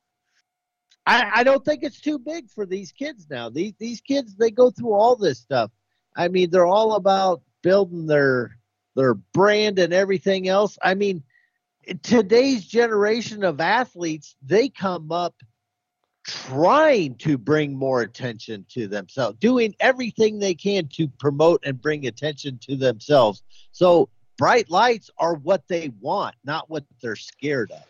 [1.07, 3.51] I, I don't think it's too big for these kids now.
[3.51, 5.71] These these kids they go through all this stuff.
[6.17, 8.57] I mean, they're all about building their
[8.95, 10.79] their brand and everything else.
[10.83, 11.23] I mean,
[12.03, 15.35] today's generation of athletes, they come up
[16.25, 22.07] trying to bring more attention to themselves, doing everything they can to promote and bring
[22.07, 23.43] attention to themselves.
[23.73, 27.83] So bright lights are what they want, not what they're scared of.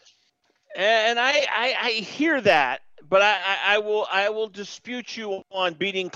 [0.74, 5.42] And I, I, I hear that, but I, I, I will I will dispute you
[5.50, 6.10] on beating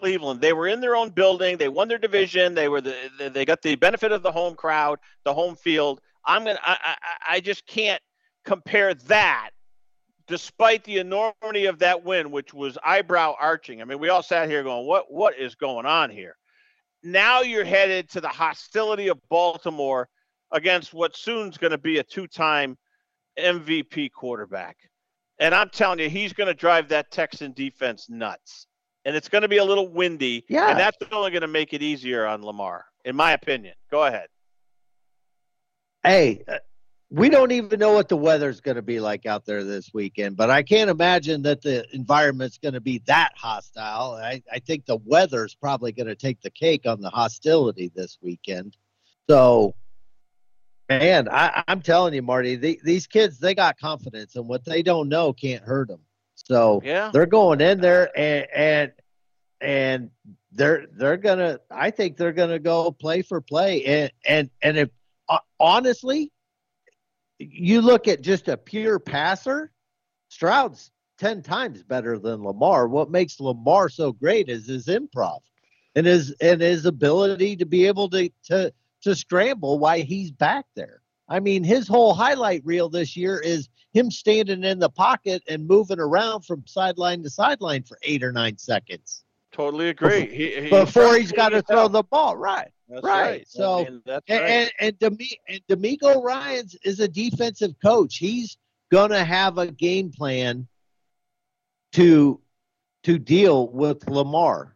[0.00, 0.40] Cleveland.
[0.40, 1.56] They were in their own building.
[1.56, 2.54] They won their division.
[2.54, 2.94] They were the
[3.32, 6.00] they- got the benefit of the home crowd, the home field.
[6.24, 6.96] I'm gonna I, I,
[7.36, 8.02] I just can't
[8.44, 9.50] compare that,
[10.26, 13.80] despite the enormity of that win, which was eyebrow arching.
[13.80, 16.36] I mean, we all sat here going, what what is going on here?
[17.02, 20.08] Now you're headed to the hostility of Baltimore
[20.52, 22.78] against what soon's going to be a two-time
[23.38, 24.76] MVP quarterback.
[25.38, 28.66] And I'm telling you, he's going to drive that Texan defense nuts.
[29.04, 30.44] And it's going to be a little windy.
[30.48, 30.70] Yeah.
[30.70, 33.74] And that's only going to make it easier on Lamar, in my opinion.
[33.90, 34.28] Go ahead.
[36.02, 36.58] Hey, uh,
[37.10, 40.36] we don't even know what the weather's going to be like out there this weekend,
[40.36, 44.12] but I can't imagine that the environment's going to be that hostile.
[44.14, 48.18] I, I think the weather's probably going to take the cake on the hostility this
[48.20, 48.76] weekend.
[49.30, 49.74] So,
[50.88, 54.82] man, I, I'm telling you, Marty, the, these kids, they got confidence, and what they
[54.82, 56.00] don't know can't hurt them.
[56.44, 57.10] So Yeah.
[57.12, 58.92] they're going in there and and
[59.60, 60.10] and
[60.52, 61.58] they're they're gonna.
[61.70, 64.90] I think they're gonna go play for play, and and and if
[65.28, 66.30] uh, honestly,
[67.38, 69.72] you look at just a pure passer,
[70.28, 72.88] Stroud's 10 times better than Lamar.
[72.88, 75.40] What makes Lamar so great is his improv
[75.94, 80.66] and his and his ability to be able to to to scramble why he's back
[80.74, 81.00] there.
[81.28, 85.66] I mean, his whole highlight reel this year is him standing in the pocket and
[85.66, 90.26] moving around from sideline to sideline for 8 or 9 seconds Totally agree.
[90.26, 92.36] He, he- before he's got to throw the ball.
[92.36, 92.70] Right.
[92.88, 93.22] That's right.
[93.22, 93.48] right.
[93.48, 94.50] So I mean, that's and, right.
[94.50, 98.16] and and, Demi, and DeMeco Ryans is a defensive coach.
[98.16, 98.58] He's
[98.90, 100.66] gonna have a game plan
[101.92, 102.40] to
[103.04, 104.73] to deal with Lamar.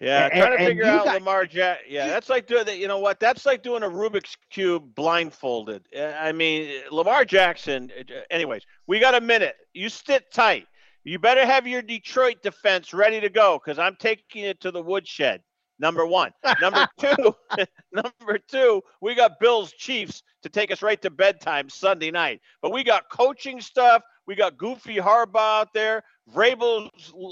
[0.00, 1.80] Yeah, And- trying to figure out got- Lamar Jack.
[1.88, 2.78] Yeah, that's like doing that.
[2.78, 3.18] You know what?
[3.18, 5.84] That's like doing a Rubik's cube blindfolded.
[5.96, 7.90] Uh, I mean, Lamar Jackson.
[7.98, 9.56] uh, Anyways, we got a minute.
[9.74, 10.66] You sit tight.
[11.04, 14.82] You better have your Detroit defense ready to go because I'm taking it to the
[14.82, 15.42] woodshed.
[15.80, 16.32] Number one.
[16.60, 17.34] Number two.
[17.92, 18.82] number two.
[19.00, 22.40] We got Bills Chiefs to take us right to bedtime Sunday night.
[22.62, 24.02] But we got coaching stuff.
[24.26, 26.02] We got Goofy Harbaugh out there.
[26.34, 26.88] Vrabel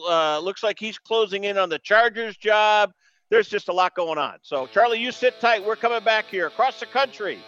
[0.08, 2.92] uh, looks like he's closing in on the Chargers job.
[3.28, 4.38] There's just a lot going on.
[4.42, 5.64] So, Charlie, you sit tight.
[5.64, 7.38] We're coming back here across the country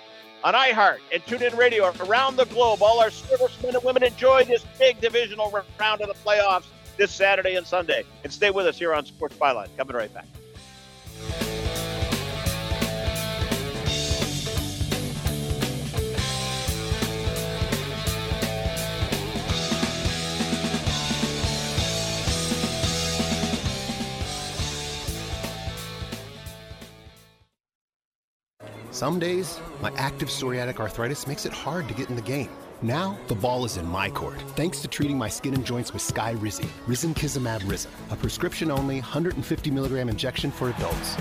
[0.45, 2.83] on iHeart and TuneIn Radio around the globe.
[2.83, 7.55] All our servicemen and women enjoy this big divisional round of the playoffs this Saturday
[7.55, 8.05] and Sunday.
[8.25, 9.69] And stay with us here on Sports Byline.
[9.77, 10.27] Coming right back.
[28.99, 32.49] Some days, my active psoriatic arthritis makes it hard to get in the game.
[32.83, 36.03] Now, the ball is in my court, thanks to treating my skin and joints with
[36.03, 41.15] Skyrizi, Rizinkizumab Rizin, a prescription-only 150 milligram injection for adults.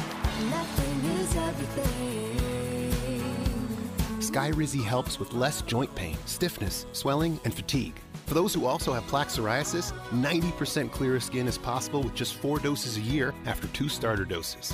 [4.22, 8.02] Skyrizi helps with less joint pain, stiffness, swelling, and fatigue.
[8.26, 12.58] For those who also have plaque psoriasis, 90% clearer skin is possible with just four
[12.58, 14.74] doses a year after two starter doses.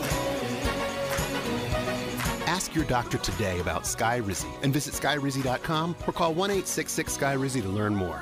[2.61, 7.67] Ask your doctor today about Skyrizi and visit skyrizi.com or call 1 866 Skyrizi to
[7.67, 8.21] learn more.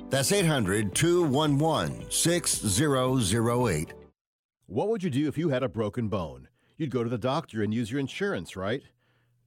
[0.11, 3.93] That's 800 211 6008.
[4.65, 6.49] What would you do if you had a broken bone?
[6.75, 8.83] You'd go to the doctor and use your insurance, right?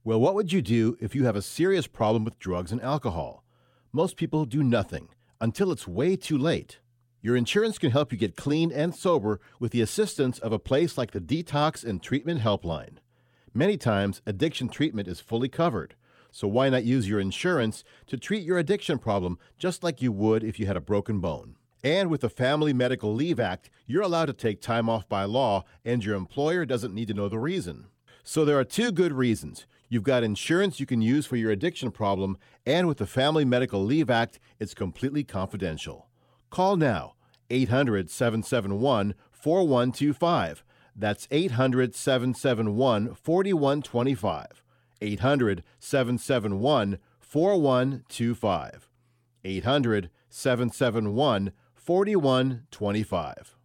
[0.03, 3.43] Well, what would you do if you have a serious problem with drugs and alcohol?
[3.93, 6.79] Most people do nothing until it's way too late.
[7.21, 10.97] Your insurance can help you get clean and sober with the assistance of a place
[10.97, 12.97] like the Detox and Treatment Helpline.
[13.53, 15.93] Many times, addiction treatment is fully covered.
[16.35, 20.43] So why not use your insurance to treat your addiction problem just like you would
[20.43, 21.55] if you had a broken bone?
[21.81, 25.63] And with the Family Medical Leave Act, you're allowed to take time off by law,
[25.85, 27.85] and your employer doesn't need to know the reason.
[28.25, 29.65] So there are two good reasons.
[29.87, 33.81] You've got insurance you can use for your addiction problem, and with the Family Medical
[33.81, 36.09] Leave Act, it's completely confidential.
[36.49, 37.13] Call now
[37.49, 40.65] 800 771 4125.
[40.97, 44.64] That's 800 771 4125.
[45.05, 48.89] 800 771 4125.
[49.43, 53.55] 800 771 4125.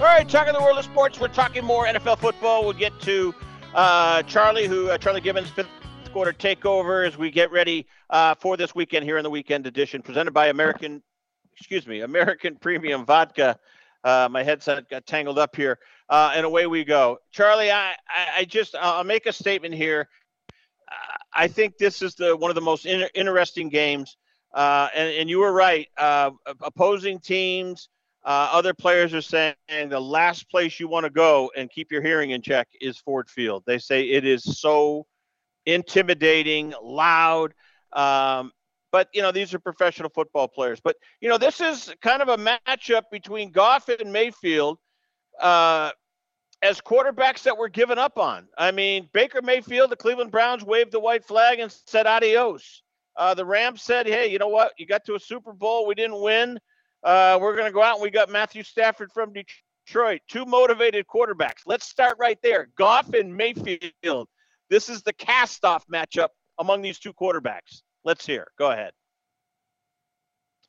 [0.00, 2.62] All right, talking the world of sports, we're talking more NFL football.
[2.62, 3.34] We'll get to
[3.74, 5.68] uh, Charlie, who uh, Charlie Gibbons fifth
[6.12, 10.00] quarter takeover as we get ready uh, for this weekend here in the weekend edition,
[10.02, 11.02] presented by American,
[11.56, 13.58] excuse me, American Premium Vodka.
[14.04, 15.78] Uh, my headset got tangled up here,
[16.08, 17.18] uh, and away we go.
[17.32, 20.08] Charlie, I, I, I just I'll make a statement here.
[20.90, 24.16] Uh, I think this is the one of the most in, interesting games,
[24.54, 25.88] uh, and, and you were right.
[25.96, 26.30] Uh,
[26.62, 27.88] opposing teams,
[28.24, 29.54] uh, other players are saying
[29.88, 33.28] the last place you want to go and keep your hearing in check is Ford
[33.28, 33.62] Field.
[33.66, 35.06] They say it is so
[35.66, 37.54] intimidating, loud.
[37.92, 38.52] Um,
[38.90, 40.80] but you know these are professional football players.
[40.80, 44.78] But you know this is kind of a matchup between Goff and Mayfield
[45.40, 45.90] uh,
[46.62, 48.48] as quarterbacks that were given up on.
[48.56, 52.82] I mean Baker Mayfield, the Cleveland Browns waved the white flag and said adios.
[53.16, 54.72] Uh, the Rams said, "Hey, you know what?
[54.78, 56.58] You got to a Super Bowl, we didn't win.
[57.02, 60.20] Uh, we're going to go out and we got Matthew Stafford from Detroit.
[60.28, 61.62] Two motivated quarterbacks.
[61.64, 62.68] Let's start right there.
[62.76, 64.28] Goff and Mayfield.
[64.68, 66.28] This is the cast-off matchup
[66.58, 68.46] among these two quarterbacks." Let's hear.
[68.58, 68.92] Go ahead.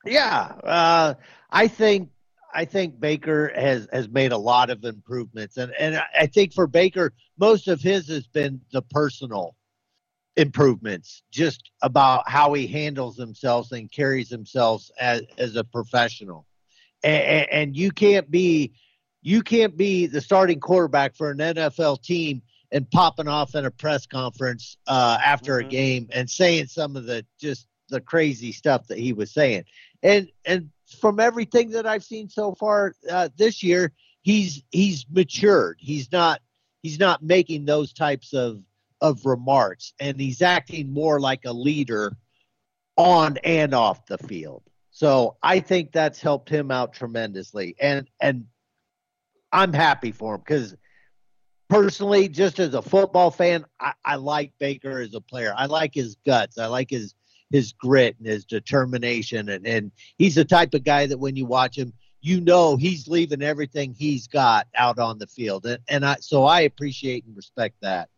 [0.03, 1.13] Yeah, uh,
[1.49, 2.09] I think
[2.53, 6.67] I think Baker has has made a lot of improvements, and and I think for
[6.67, 9.55] Baker, most of his has been the personal
[10.35, 16.45] improvements, just about how he handles himself and carries himself as as a professional,
[17.05, 18.73] and, and you can't be
[19.21, 22.41] you can't be the starting quarterback for an NFL team
[22.72, 25.67] and popping off in a press conference uh, after mm-hmm.
[25.67, 29.65] a game and saying some of the just the crazy stuff that he was saying.
[30.03, 33.91] And and from everything that I've seen so far uh, this year,
[34.22, 35.78] he's he's matured.
[35.80, 36.41] He's not
[36.84, 38.61] he's not making those types of
[39.01, 42.15] of remarks, and he's acting more like a leader
[42.97, 44.63] on and off the field.
[44.91, 48.45] So I think that's helped him out tremendously, and and
[49.51, 50.76] I'm happy for him because
[51.70, 55.53] personally, just as a football fan, I, I, like Baker as a player.
[55.55, 56.57] I like his guts.
[56.57, 57.15] I like his
[57.51, 59.49] his grit and his determination.
[59.49, 63.07] And, and he's the type of guy that when you watch him, you know he's
[63.07, 65.65] leaving everything he's got out on the field.
[65.65, 68.09] And, and I so I appreciate and respect that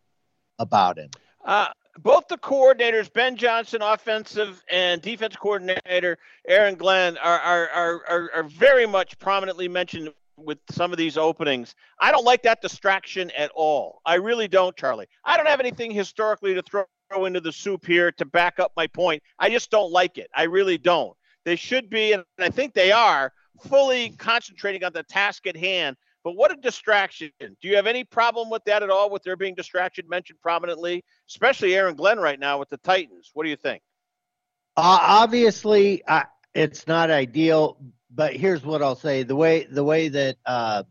[0.58, 1.10] about him.
[1.44, 8.30] Uh, both the coordinators, Ben Johnson, offensive and defense coordinator, Aaron Glenn, are, are, are,
[8.34, 11.74] are, very much prominently mentioned with some of these openings.
[12.00, 14.00] I don't like that distraction at all.
[14.04, 15.06] I really don't, Charlie.
[15.24, 18.86] I don't have anything historically to throw into the soup here to back up my
[18.86, 19.22] point.
[19.38, 20.30] I just don't like it.
[20.34, 21.16] I really don't.
[21.44, 23.32] They should be, and I think they are,
[23.68, 25.96] fully concentrating on the task at hand.
[26.24, 27.30] But what a distraction.
[27.40, 31.04] Do you have any problem with that at all, with there being distraction mentioned prominently,
[31.28, 33.30] especially Aaron Glenn right now with the Titans?
[33.34, 33.82] What do you think?
[34.76, 36.22] Uh, obviously, uh,
[36.54, 37.76] it's not ideal,
[38.14, 40.82] but here's what I'll say: the way the way that uh,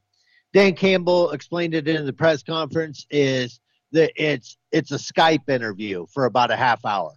[0.53, 3.59] Dan Campbell explained it in the press conference is
[3.91, 7.11] that it's it's a Skype interview for about a half hour,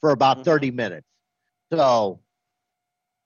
[0.00, 0.44] for about mm-hmm.
[0.44, 1.06] 30 minutes.
[1.72, 2.20] So,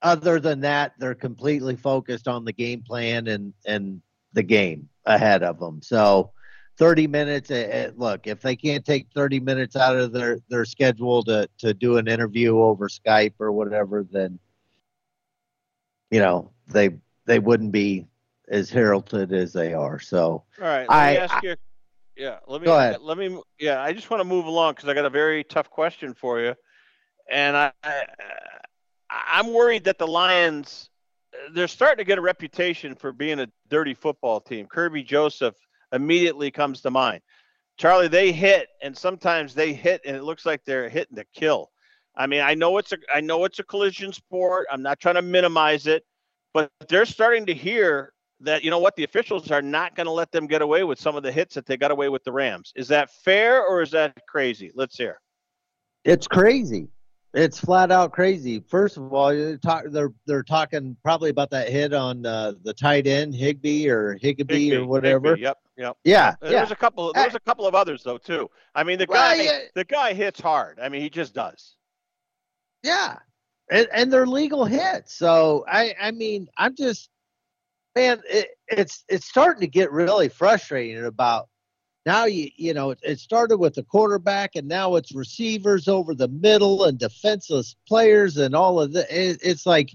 [0.01, 4.01] other than that, they're completely focused on the game plan and and
[4.33, 5.81] the game ahead of them.
[5.81, 6.31] So.
[6.77, 11.23] 30 minutes uh, look if they can't take 30 minutes out of their their schedule
[11.23, 14.37] to to do an interview over skype or whatever then
[16.11, 16.91] you know they
[17.25, 18.05] they wouldn't be
[18.47, 19.99] as heralded as they are.
[19.99, 21.55] So, all right, let I, me ask you.
[22.15, 23.01] Yeah, let me go ahead.
[23.01, 23.37] let me.
[23.59, 26.39] Yeah, I just want to move along because I got a very tough question for
[26.39, 26.55] you,
[27.29, 28.03] and I, I
[29.09, 30.89] I'm worried that the Lions
[31.51, 34.67] they're starting to get a reputation for being a dirty football team.
[34.67, 35.55] Kerby Joseph
[35.91, 37.21] immediately comes to mind.
[37.77, 41.71] Charlie, they hit, and sometimes they hit, and it looks like they're hitting to kill.
[42.17, 44.67] I mean, I know it's a I know it's a collision sport.
[44.71, 46.03] I'm not trying to minimize it,
[46.53, 50.11] but they're starting to hear that you know what the officials are not going to
[50.11, 52.31] let them get away with some of the hits that they got away with the
[52.31, 52.71] Rams.
[52.75, 54.71] Is that fair or is that crazy?
[54.75, 55.19] Let's hear.
[56.03, 56.87] It's crazy.
[57.33, 58.63] It's flat out crazy.
[58.69, 62.73] First of all, you talk, they're they're talking probably about that hit on uh, the
[62.73, 65.31] tight end Higby or Higbee, or whatever.
[65.31, 65.97] Higbee, yep, yep.
[66.05, 66.67] Yeah, there's yeah.
[66.69, 67.11] a couple.
[67.11, 68.49] There's a couple of others though too.
[68.73, 69.59] I mean, the guy well, yeah.
[69.75, 70.79] the guy hits hard.
[70.81, 71.74] I mean, he just does.
[72.85, 73.17] Yeah,
[73.71, 75.15] and, and they're legal hits.
[75.15, 77.09] So I, I mean, I'm just,
[77.95, 81.49] man, it, it's it's starting to get really frustrating about
[82.05, 86.27] now you you know it, started with the quarterback and now it's receivers over the
[86.27, 89.91] middle and defenseless players and all of the it, it's like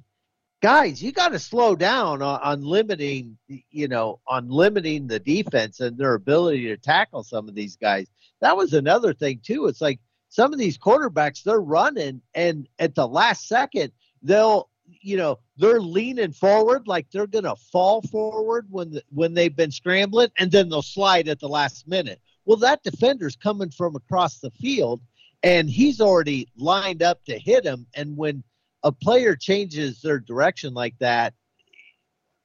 [0.63, 3.39] guys you got to slow down on, on limiting
[3.71, 8.09] you know on limiting the defense and their ability to tackle some of these guys.
[8.41, 9.67] That was another thing too.
[9.67, 10.01] It's like
[10.31, 14.71] some of these quarterbacks they're running and at the last second they'll
[15.03, 19.71] you know they're leaning forward like they're gonna fall forward when the, when they've been
[19.71, 22.21] scrambling and then they'll slide at the last minute.
[22.47, 25.03] Well that defender's coming from across the field
[25.43, 28.43] and he's already lined up to hit him and when
[28.83, 31.35] a player changes their direction like that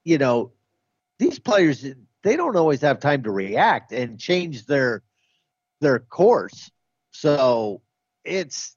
[0.03, 0.51] you know
[1.19, 1.85] these players
[2.23, 5.03] they don't always have time to react and change their
[5.81, 6.71] their course
[7.15, 7.81] so
[8.23, 8.75] it's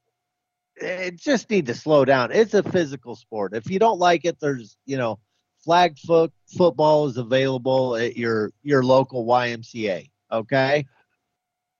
[0.77, 2.31] it just need to slow down.
[2.33, 3.55] It's a physical sport.
[3.55, 5.19] If you don't like it, there's you know
[5.65, 10.11] flag foot football is available at your your local YMCA.
[10.31, 10.87] Okay.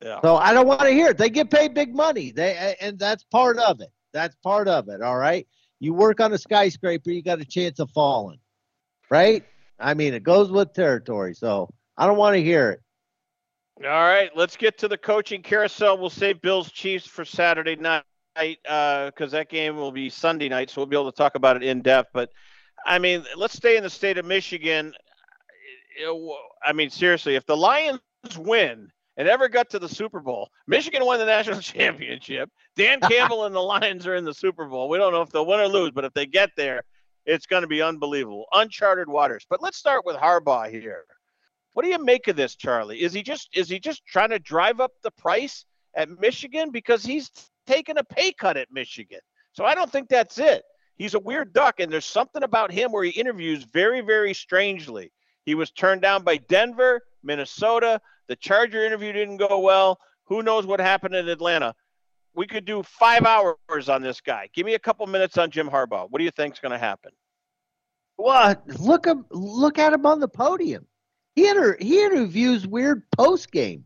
[0.03, 0.21] Yeah.
[0.23, 1.19] So I don't want to hear it.
[1.19, 2.33] They get paid big money.
[2.33, 3.91] They and that's part of it.
[4.13, 5.03] That's part of it.
[5.03, 5.47] All right.
[5.81, 8.39] You work on a skyscraper, you got a chance of falling.
[9.11, 9.45] Right?
[9.79, 11.35] I mean, it goes with territory.
[11.35, 12.81] So I don't want to hear it.
[13.85, 15.99] All right, let's get to the coaching carousel.
[15.99, 18.03] We'll save Bills Chiefs for Saturday night
[18.35, 21.57] because uh, that game will be Sunday night, so we'll be able to talk about
[21.57, 22.11] it in depth.
[22.13, 22.31] But
[22.85, 24.95] I mean, let's stay in the state of Michigan.
[26.65, 28.01] I mean, seriously, if the Lions
[28.37, 32.51] win and ever got to the Super Bowl, Michigan won the national championship.
[32.75, 34.89] Dan Campbell and the Lions are in the Super Bowl.
[34.89, 36.83] We don't know if they'll win or lose, but if they get there,
[37.27, 38.47] it's going to be unbelievable.
[38.53, 39.47] Uncharted waters.
[39.49, 41.05] But let's start with Harbaugh here.
[41.73, 43.03] What do you make of this, Charlie?
[43.03, 45.65] Is he just is he just trying to drive up the price
[45.95, 47.31] at Michigan because he's
[47.67, 49.21] taking a pay cut at Michigan?
[49.53, 50.65] So I don't think that's it.
[50.97, 55.13] He's a weird duck, and there's something about him where he interviews very, very strangely.
[55.45, 58.01] He was turned down by Denver, Minnesota.
[58.27, 59.99] The Charger interview didn't go well.
[60.25, 61.75] Who knows what happened in Atlanta?
[62.35, 64.49] We could do five hours on this guy.
[64.53, 66.09] Give me a couple minutes on Jim Harbaugh.
[66.11, 67.13] What do you think's going to happen?
[68.17, 70.87] Well, look look at him on the podium.
[71.39, 73.85] He inter- he interviews weird post game.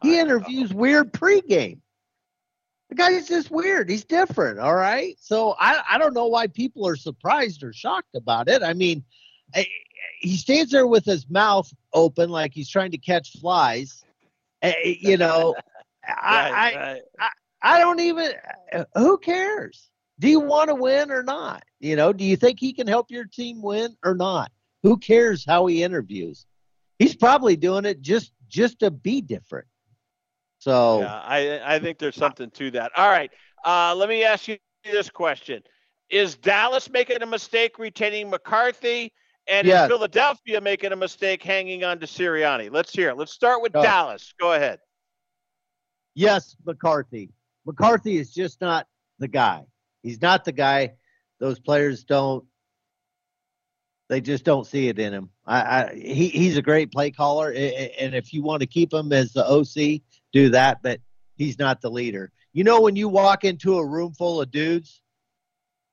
[0.00, 1.82] He interviews weird pre-game.
[2.88, 3.90] The guy's just weird.
[3.90, 4.58] He's different.
[4.58, 5.14] All right.
[5.20, 8.62] So I, I don't know why people are surprised or shocked about it.
[8.62, 9.04] I mean,
[9.54, 9.66] I,
[10.20, 14.02] he stands there with his mouth open like he's trying to catch flies.
[14.62, 15.54] Uh, you know,
[16.08, 17.02] right, I, right.
[17.20, 17.28] I,
[17.60, 18.32] I I don't even.
[18.94, 19.90] Who cares?
[20.20, 21.64] Do you want to win or not?
[21.80, 24.50] You know, do you think he can help your team win or not?
[24.84, 26.46] Who cares how he interviews?
[26.98, 29.66] He's probably doing it just just to be different.
[30.58, 32.92] So yeah, I I think there's something to that.
[32.96, 33.30] All right,
[33.64, 35.62] uh, let me ask you this question:
[36.10, 39.12] Is Dallas making a mistake retaining McCarthy,
[39.46, 39.84] and Yes.
[39.84, 42.70] is Philadelphia making a mistake hanging on to Sirianni?
[42.72, 43.16] Let's hear it.
[43.18, 43.82] Let's start with No.
[43.82, 44.32] Dallas.
[44.40, 44.78] Go ahead.
[46.14, 47.30] yes, McCarthy.
[47.66, 48.86] McCarthy is just not
[49.18, 49.64] the guy.
[50.02, 50.92] He's not the guy.
[51.40, 52.44] Those players don't.
[54.08, 55.30] They just don't see it in him.
[55.46, 59.12] I, I he he's a great play caller, and if you want to keep him
[59.12, 60.02] as the OC,
[60.32, 60.82] do that.
[60.82, 61.00] But
[61.36, 62.30] he's not the leader.
[62.52, 65.00] You know, when you walk into a room full of dudes,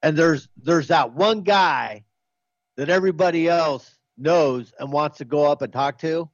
[0.03, 2.03] and there's there's that one guy
[2.75, 6.29] that everybody else knows and wants to go up and talk to.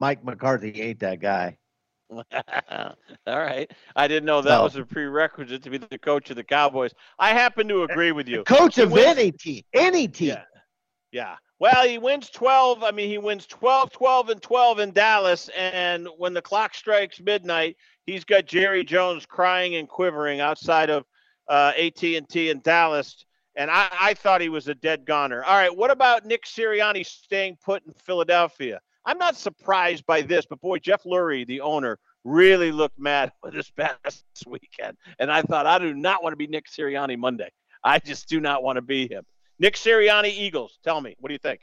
[0.00, 1.56] Mike McCarthy ain't that guy.
[2.10, 2.94] All
[3.26, 3.70] right.
[3.96, 4.64] I didn't know that No.
[4.64, 6.92] was a prerequisite to be the coach of the Cowboys.
[7.18, 8.44] I happen to agree with you.
[8.44, 10.28] Coach He of wins- any team, any team.
[10.28, 10.42] Yeah.
[11.12, 11.36] Yeah.
[11.58, 12.82] Well, he wins 12.
[12.82, 15.48] I mean, he wins 12, 12, and 12 in Dallas.
[15.56, 21.04] And when the clock strikes midnight, he's got Jerry Jones crying and quivering outside of
[21.48, 23.24] uh, AT&T in Dallas.
[23.54, 25.42] And I, I thought he was a dead goner.
[25.42, 25.74] All right.
[25.74, 28.80] What about Nick Sirianni staying put in Philadelphia?
[29.06, 33.70] I'm not surprised by this, but boy, Jeff Lurie, the owner, really looked mad this
[33.70, 34.96] past weekend.
[35.18, 37.50] And I thought, I do not want to be Nick Sirianni Monday.
[37.84, 39.24] I just do not want to be him.
[39.60, 40.78] Nick Sirianni, Eagles.
[40.82, 41.60] Tell me, what do you think?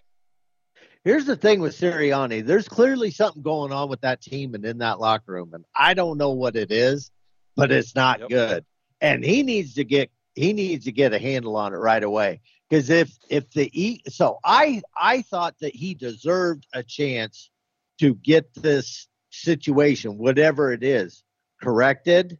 [1.03, 2.45] Here's the thing with Sirianni.
[2.45, 5.93] There's clearly something going on with that team and in that locker room, and I
[5.93, 7.11] don't know what it is,
[7.57, 8.65] but it's not good.
[9.01, 12.39] And he needs to get he needs to get a handle on it right away.
[12.73, 17.51] Because if if the E so I I thought that he deserved a chance
[17.99, 21.23] to get this situation, whatever it is,
[21.61, 22.39] corrected.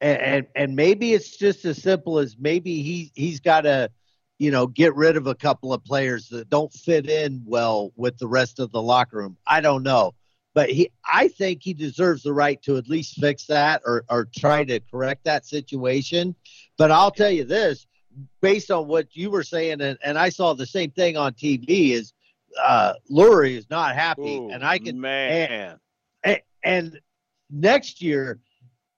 [0.00, 3.90] And and, and maybe it's just as simple as maybe he he's got to
[4.38, 8.18] you know, get rid of a couple of players that don't fit in well with
[8.18, 9.36] the rest of the locker room.
[9.48, 10.14] I don't know.
[10.54, 14.26] But he I think he deserves the right to at least fix that or or
[14.26, 16.36] try to correct that situation.
[16.78, 17.84] But I'll tell you this,
[18.40, 21.90] based on what you were saying and, and I saw the same thing on TV
[21.90, 22.12] is
[22.60, 25.78] uh, Lurie is not happy, Ooh, and I can man.
[26.24, 27.00] And, and
[27.50, 28.40] next year,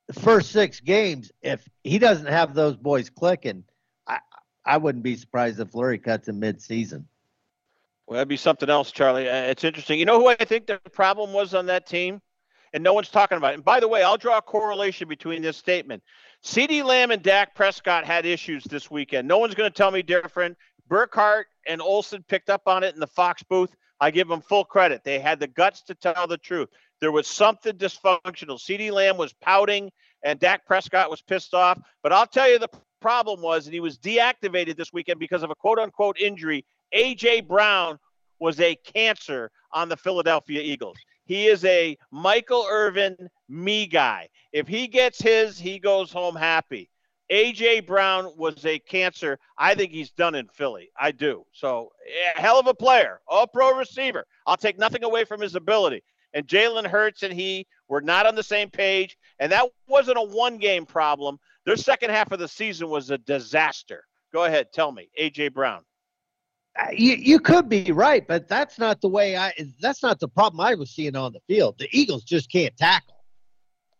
[0.06, 3.64] the first six games, if he doesn't have those boys clicking,
[4.06, 4.18] I
[4.64, 7.06] I wouldn't be surprised if Lurie cuts him mid-season.
[8.06, 9.28] Well, that'd be something else, Charlie.
[9.28, 9.98] Uh, It's interesting.
[9.98, 12.22] You know who I think the problem was on that team?
[12.74, 13.54] And no one's talking about it.
[13.54, 16.02] And by the way, I'll draw a correlation between this statement.
[16.44, 19.26] CeeDee Lamb and Dak Prescott had issues this weekend.
[19.26, 20.56] No one's going to tell me different.
[20.88, 23.74] Burkhardt and Olsen picked up on it in the Fox booth.
[24.00, 25.02] I give them full credit.
[25.04, 26.68] They had the guts to tell the truth.
[27.00, 28.58] There was something dysfunctional.
[28.58, 29.90] CeeDee Lamb was pouting
[30.24, 31.78] and Dak Prescott was pissed off.
[32.02, 32.68] But I'll tell you the
[33.00, 36.64] problem was, and he was deactivated this weekend because of a quote unquote injury.
[36.92, 37.42] A.J.
[37.42, 37.98] Brown
[38.40, 40.96] was a cancer on the Philadelphia Eagles.
[41.28, 44.30] He is a Michael Irvin me guy.
[44.50, 46.90] If he gets his, he goes home happy.
[47.30, 49.38] AJ Brown was a cancer.
[49.58, 50.90] I think he's done in Philly.
[50.98, 51.44] I do.
[51.52, 51.92] So,
[52.34, 54.24] hell of a player, all pro receiver.
[54.46, 56.02] I'll take nothing away from his ability.
[56.32, 59.18] And Jalen Hurts and he were not on the same page.
[59.38, 61.38] And that wasn't a one game problem.
[61.66, 64.04] Their second half of the season was a disaster.
[64.32, 65.10] Go ahead, tell me.
[65.20, 65.82] AJ Brown.
[66.76, 69.52] Uh, You you could be right, but that's not the way I.
[69.80, 71.76] That's not the problem I was seeing on the field.
[71.78, 73.24] The Eagles just can't tackle,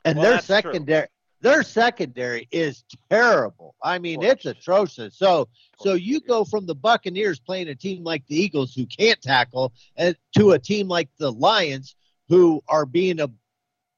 [0.05, 0.63] and Well, their that's true.
[0.63, 1.09] secondary
[1.41, 3.77] their secondary is terrible.
[3.83, 5.17] I mean, it's atrocious.
[5.17, 5.49] So
[5.79, 9.73] so you go from the Buccaneers playing a team like the Eagles who can't tackle,
[9.97, 11.95] and to a team like the Lions
[12.29, 13.31] who are being a,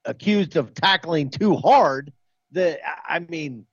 [0.05, 2.13] accused of tackling too hard.
[2.53, 3.67] The I mean,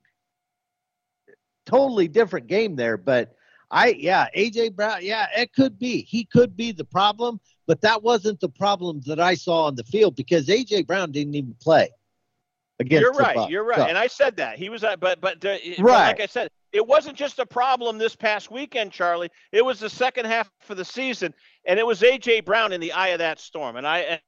[1.66, 2.96] totally different game there.
[2.96, 3.34] But
[3.70, 6.02] I, yeah, AJ Brown, yeah, it could be.
[6.02, 9.84] He could be the problem, but that wasn't the problem that I saw on the
[9.84, 11.90] field because AJ Brown didn't even play
[12.80, 13.02] against.
[13.02, 13.50] You're right.
[13.50, 13.76] You're right.
[13.78, 16.06] So- And I said that he was, uh, but but, uh, but Right.
[16.06, 19.30] like I said, it wasn't just a problem this past weekend, Charlie.
[19.52, 21.34] It was the second half of the season,
[21.66, 23.76] and it was AJ Brown in the eye of that storm.
[23.76, 24.20] And I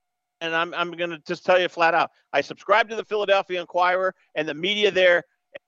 [0.42, 3.60] and I'm I'm going to just tell you flat out, I subscribe to the Philadelphia
[3.60, 5.24] Inquirer, and the media there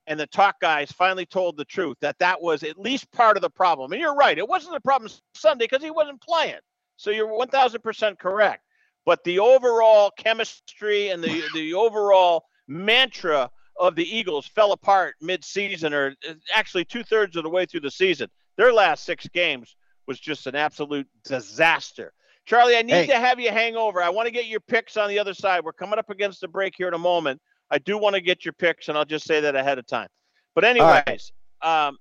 [0.06, 3.42] and the talk guys finally told the truth that that was at least part of
[3.42, 3.92] the problem.
[3.92, 4.38] And you're right.
[4.38, 6.60] It wasn't a problem Sunday because he wasn't playing.
[6.96, 8.62] So you're 1,000% correct.
[9.04, 15.92] But the overall chemistry and the the overall mantra of the Eagles fell apart mid-season,
[15.94, 18.28] or uh, actually two thirds of the way through the season.
[18.56, 19.74] Their last six games
[20.06, 22.12] was just an absolute disaster.
[22.44, 23.06] Charlie, I need Hey.
[23.06, 24.02] to have you hang over.
[24.02, 25.64] I want to get your picks on the other side.
[25.64, 27.40] We're coming up against the break here in a moment.
[27.72, 30.08] I do want to get your picks, and I'll just say that ahead of time.
[30.54, 31.02] But right.
[31.08, 31.96] anyways, um,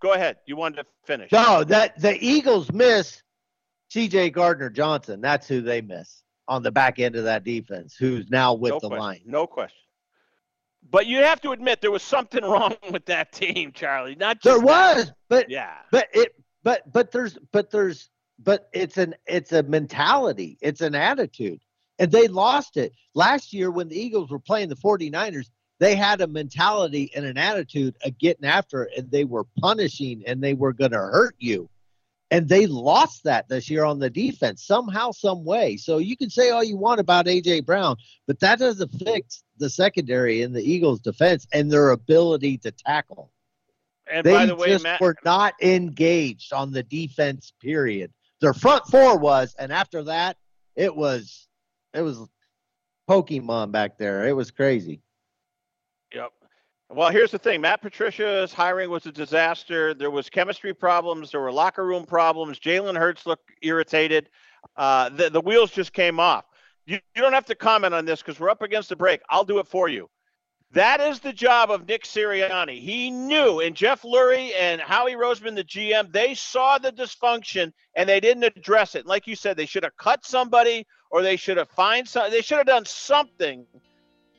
[0.00, 0.36] go ahead.
[0.46, 1.32] You wanted to finish.
[1.32, 3.20] No, that the Eagles miss
[3.90, 4.30] C.J.
[4.30, 5.20] Gardner Johnson.
[5.20, 8.78] That's who they miss on the back end of that defense, who's now with no
[8.80, 8.98] the question.
[9.04, 9.20] line.
[9.26, 9.76] No question.
[10.88, 14.14] But you have to admit there was something wrong with that team, Charlie.
[14.14, 14.96] Not just There that.
[14.96, 15.74] was, but Yeah.
[15.90, 20.94] but it but but there's but there's but it's an it's a mentality it's an
[20.94, 21.60] attitude
[21.98, 26.20] and they lost it last year when the eagles were playing the 49ers they had
[26.20, 30.54] a mentality and an attitude of getting after it and they were punishing and they
[30.54, 31.68] were going to hurt you
[32.30, 36.30] and they lost that this year on the defense somehow some way so you can
[36.30, 40.62] say all you want about aj brown but that doesn't fix the secondary in the
[40.62, 43.30] eagles defense and their ability to tackle
[44.10, 47.52] And they by the way, just Matt, were not engaged on the defense.
[47.60, 48.12] Period.
[48.40, 50.36] Their front four was, and after that,
[50.74, 51.48] it was,
[51.94, 52.28] it was
[53.08, 54.26] Pokemon back there.
[54.26, 55.02] It was crazy.
[56.14, 56.30] Yep.
[56.90, 57.62] Well, here's the thing.
[57.62, 59.94] Matt Patricia's hiring was a disaster.
[59.94, 61.30] There was chemistry problems.
[61.30, 62.58] There were locker room problems.
[62.58, 64.28] Jalen Hurts looked irritated.
[64.76, 66.44] Uh, the, the wheels just came off.
[66.84, 69.22] You, you don't have to comment on this because we're up against the break.
[69.30, 70.08] I'll do it for you.
[70.72, 72.80] That is the job of Nick Sirianni.
[72.80, 78.08] He knew, and Jeff Lurie and Howie Roseman, the GM, they saw the dysfunction and
[78.08, 79.06] they didn't address it.
[79.06, 82.30] Like you said, they should have cut somebody or they should have find some.
[82.30, 83.64] They should have done something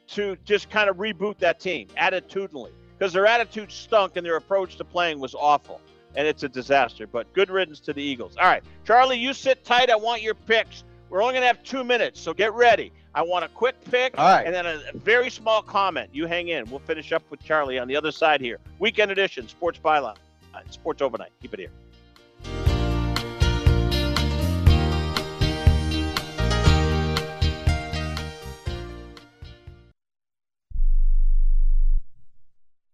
[0.09, 4.75] to just kind of reboot that team attitudinally because their attitude stunk and their approach
[4.77, 5.79] to playing was awful.
[6.15, 7.07] And it's a disaster.
[7.07, 8.35] But good riddance to the Eagles.
[8.37, 9.89] All right, Charlie, you sit tight.
[9.89, 10.83] I want your picks.
[11.09, 12.91] We're only going to have two minutes, so get ready.
[13.15, 14.45] I want a quick pick All right.
[14.45, 16.09] and then a very small comment.
[16.11, 16.67] You hang in.
[16.71, 18.57] We'll finish up with Charlie on the other side here.
[18.79, 20.15] Weekend edition, Sports Byline,
[20.55, 21.31] uh, Sports Overnight.
[21.39, 21.69] Keep it here.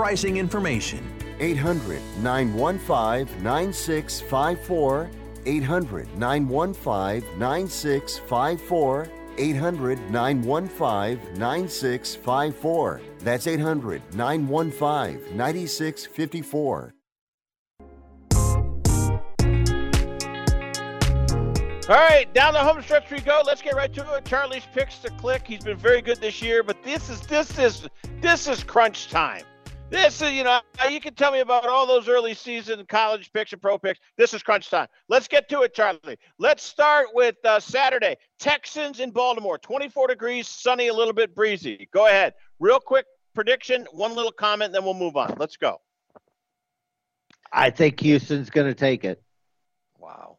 [0.00, 0.98] pricing information.
[1.40, 5.10] 800 915 9654.
[5.44, 9.08] 800 915 9654.
[9.36, 13.00] 800 915 9654.
[13.18, 16.94] That's 800 915 9654.
[21.90, 23.42] All right, down the home stretch we go.
[23.44, 24.24] Let's get right to it.
[24.24, 25.46] Charlie's picks to click.
[25.46, 27.86] He's been very good this year, but this is this is
[28.22, 29.44] this is crunch time.
[29.90, 33.52] This is, you know, you can tell me about all those early season college picks
[33.52, 33.98] and pro picks.
[34.16, 34.86] This is crunch time.
[35.08, 36.16] Let's get to it, Charlie.
[36.38, 38.16] Let's start with uh, Saturday.
[38.38, 41.88] Texans in Baltimore, 24 degrees, sunny, a little bit breezy.
[41.92, 42.34] Go ahead.
[42.60, 45.34] Real quick prediction, one little comment, then we'll move on.
[45.38, 45.80] Let's go.
[47.52, 49.20] I think Houston's going to take it.
[49.98, 50.38] Wow.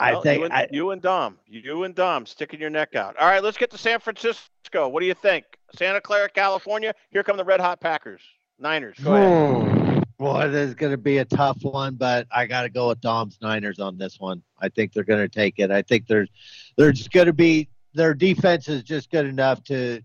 [0.00, 2.94] I Well, think you and, I, you and Dom, you and Dom, sticking your neck
[2.96, 3.16] out.
[3.18, 4.88] All right, let's get to San Francisco.
[4.88, 5.44] What do you think?
[5.76, 6.94] Santa Clara, California.
[7.10, 8.22] Here come the Red Hot Packers,
[8.62, 8.96] Niners.
[9.02, 9.68] Go ahead.
[9.68, 9.98] Hmm.
[10.18, 13.00] Boy, this is going to be a tough one, but I got to go with
[13.00, 14.42] Dom's Niners on this one.
[14.60, 15.70] I think they're going to take it.
[15.70, 16.30] I think there's
[16.76, 20.00] there's going to be their defense is just good enough to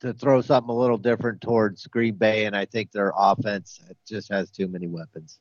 [0.00, 4.30] to throw something a little different towards Green Bay, and I think their offense just
[4.30, 5.38] has too many weapons.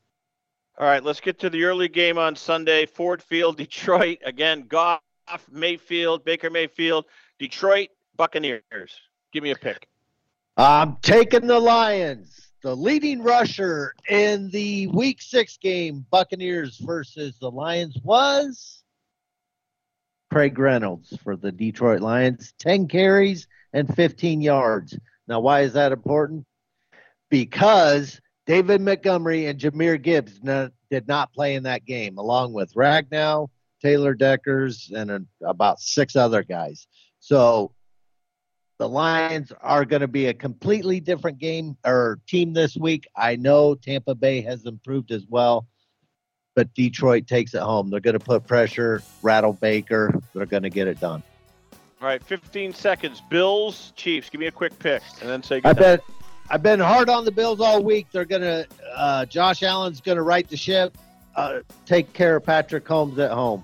[0.78, 2.86] All right, let's get to the early game on Sunday.
[2.86, 4.20] Ford Field, Detroit.
[4.24, 5.02] Again, Goff,
[5.52, 7.06] Mayfield, Baker Mayfield,
[7.38, 8.62] Detroit Buccaneers.
[9.34, 9.88] Give me a pick.
[10.58, 12.51] I'm taking the Lions.
[12.62, 18.84] The leading rusher in the Week Six game, Buccaneers versus the Lions, was
[20.30, 22.54] Craig Reynolds for the Detroit Lions.
[22.60, 24.96] 10 carries and 15 yards.
[25.28, 26.46] Now, why is that important?
[27.32, 30.40] Because David Montgomery and Jahmyr Gibbs
[30.92, 33.48] did not play in that game, along with Ragnow,
[33.82, 36.86] Taylor Deckers, and about six other guys.
[37.22, 37.74] So
[38.82, 43.08] the Lions are going to be a completely different game or team this week.
[43.16, 45.68] I know Tampa Bay has improved as well,
[46.56, 47.92] but Detroit takes it home.
[47.92, 50.20] They're going to put pressure, rattle Baker.
[50.34, 51.22] They're going to get it done.
[52.02, 53.22] All right, 15 seconds.
[53.30, 54.32] Bills, Chiefs.
[54.32, 56.02] Give me a quick pick, and then say I bet
[56.50, 58.08] I've been hard on the Bills all week.
[58.12, 60.98] They're going to uh, Josh Allen's going to right the ship,
[61.36, 63.64] uh, take care of Patrick Mahomes at home.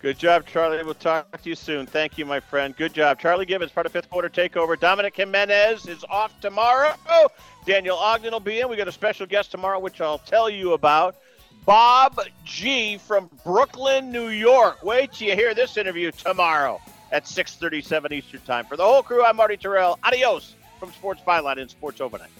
[0.00, 0.82] Good job, Charlie.
[0.84, 1.84] We'll talk to you soon.
[1.84, 2.76] Thank you, my friend.
[2.76, 3.18] Good job.
[3.18, 4.78] Charlie Gibbons, part of fifth quarter takeover.
[4.78, 6.94] Dominic Jimenez is off tomorrow.
[7.08, 7.28] Oh,
[7.66, 8.68] Daniel Ogden will be in.
[8.68, 11.16] We got a special guest tomorrow, which I'll tell you about.
[11.64, 14.84] Bob G from Brooklyn, New York.
[14.84, 16.80] Wait till you hear this interview tomorrow
[17.10, 18.66] at 6:37 Eastern Time.
[18.66, 19.98] For the whole crew, I'm Marty Tirrell.
[20.04, 22.30] Adios from Sports Byline and Sports Overnight.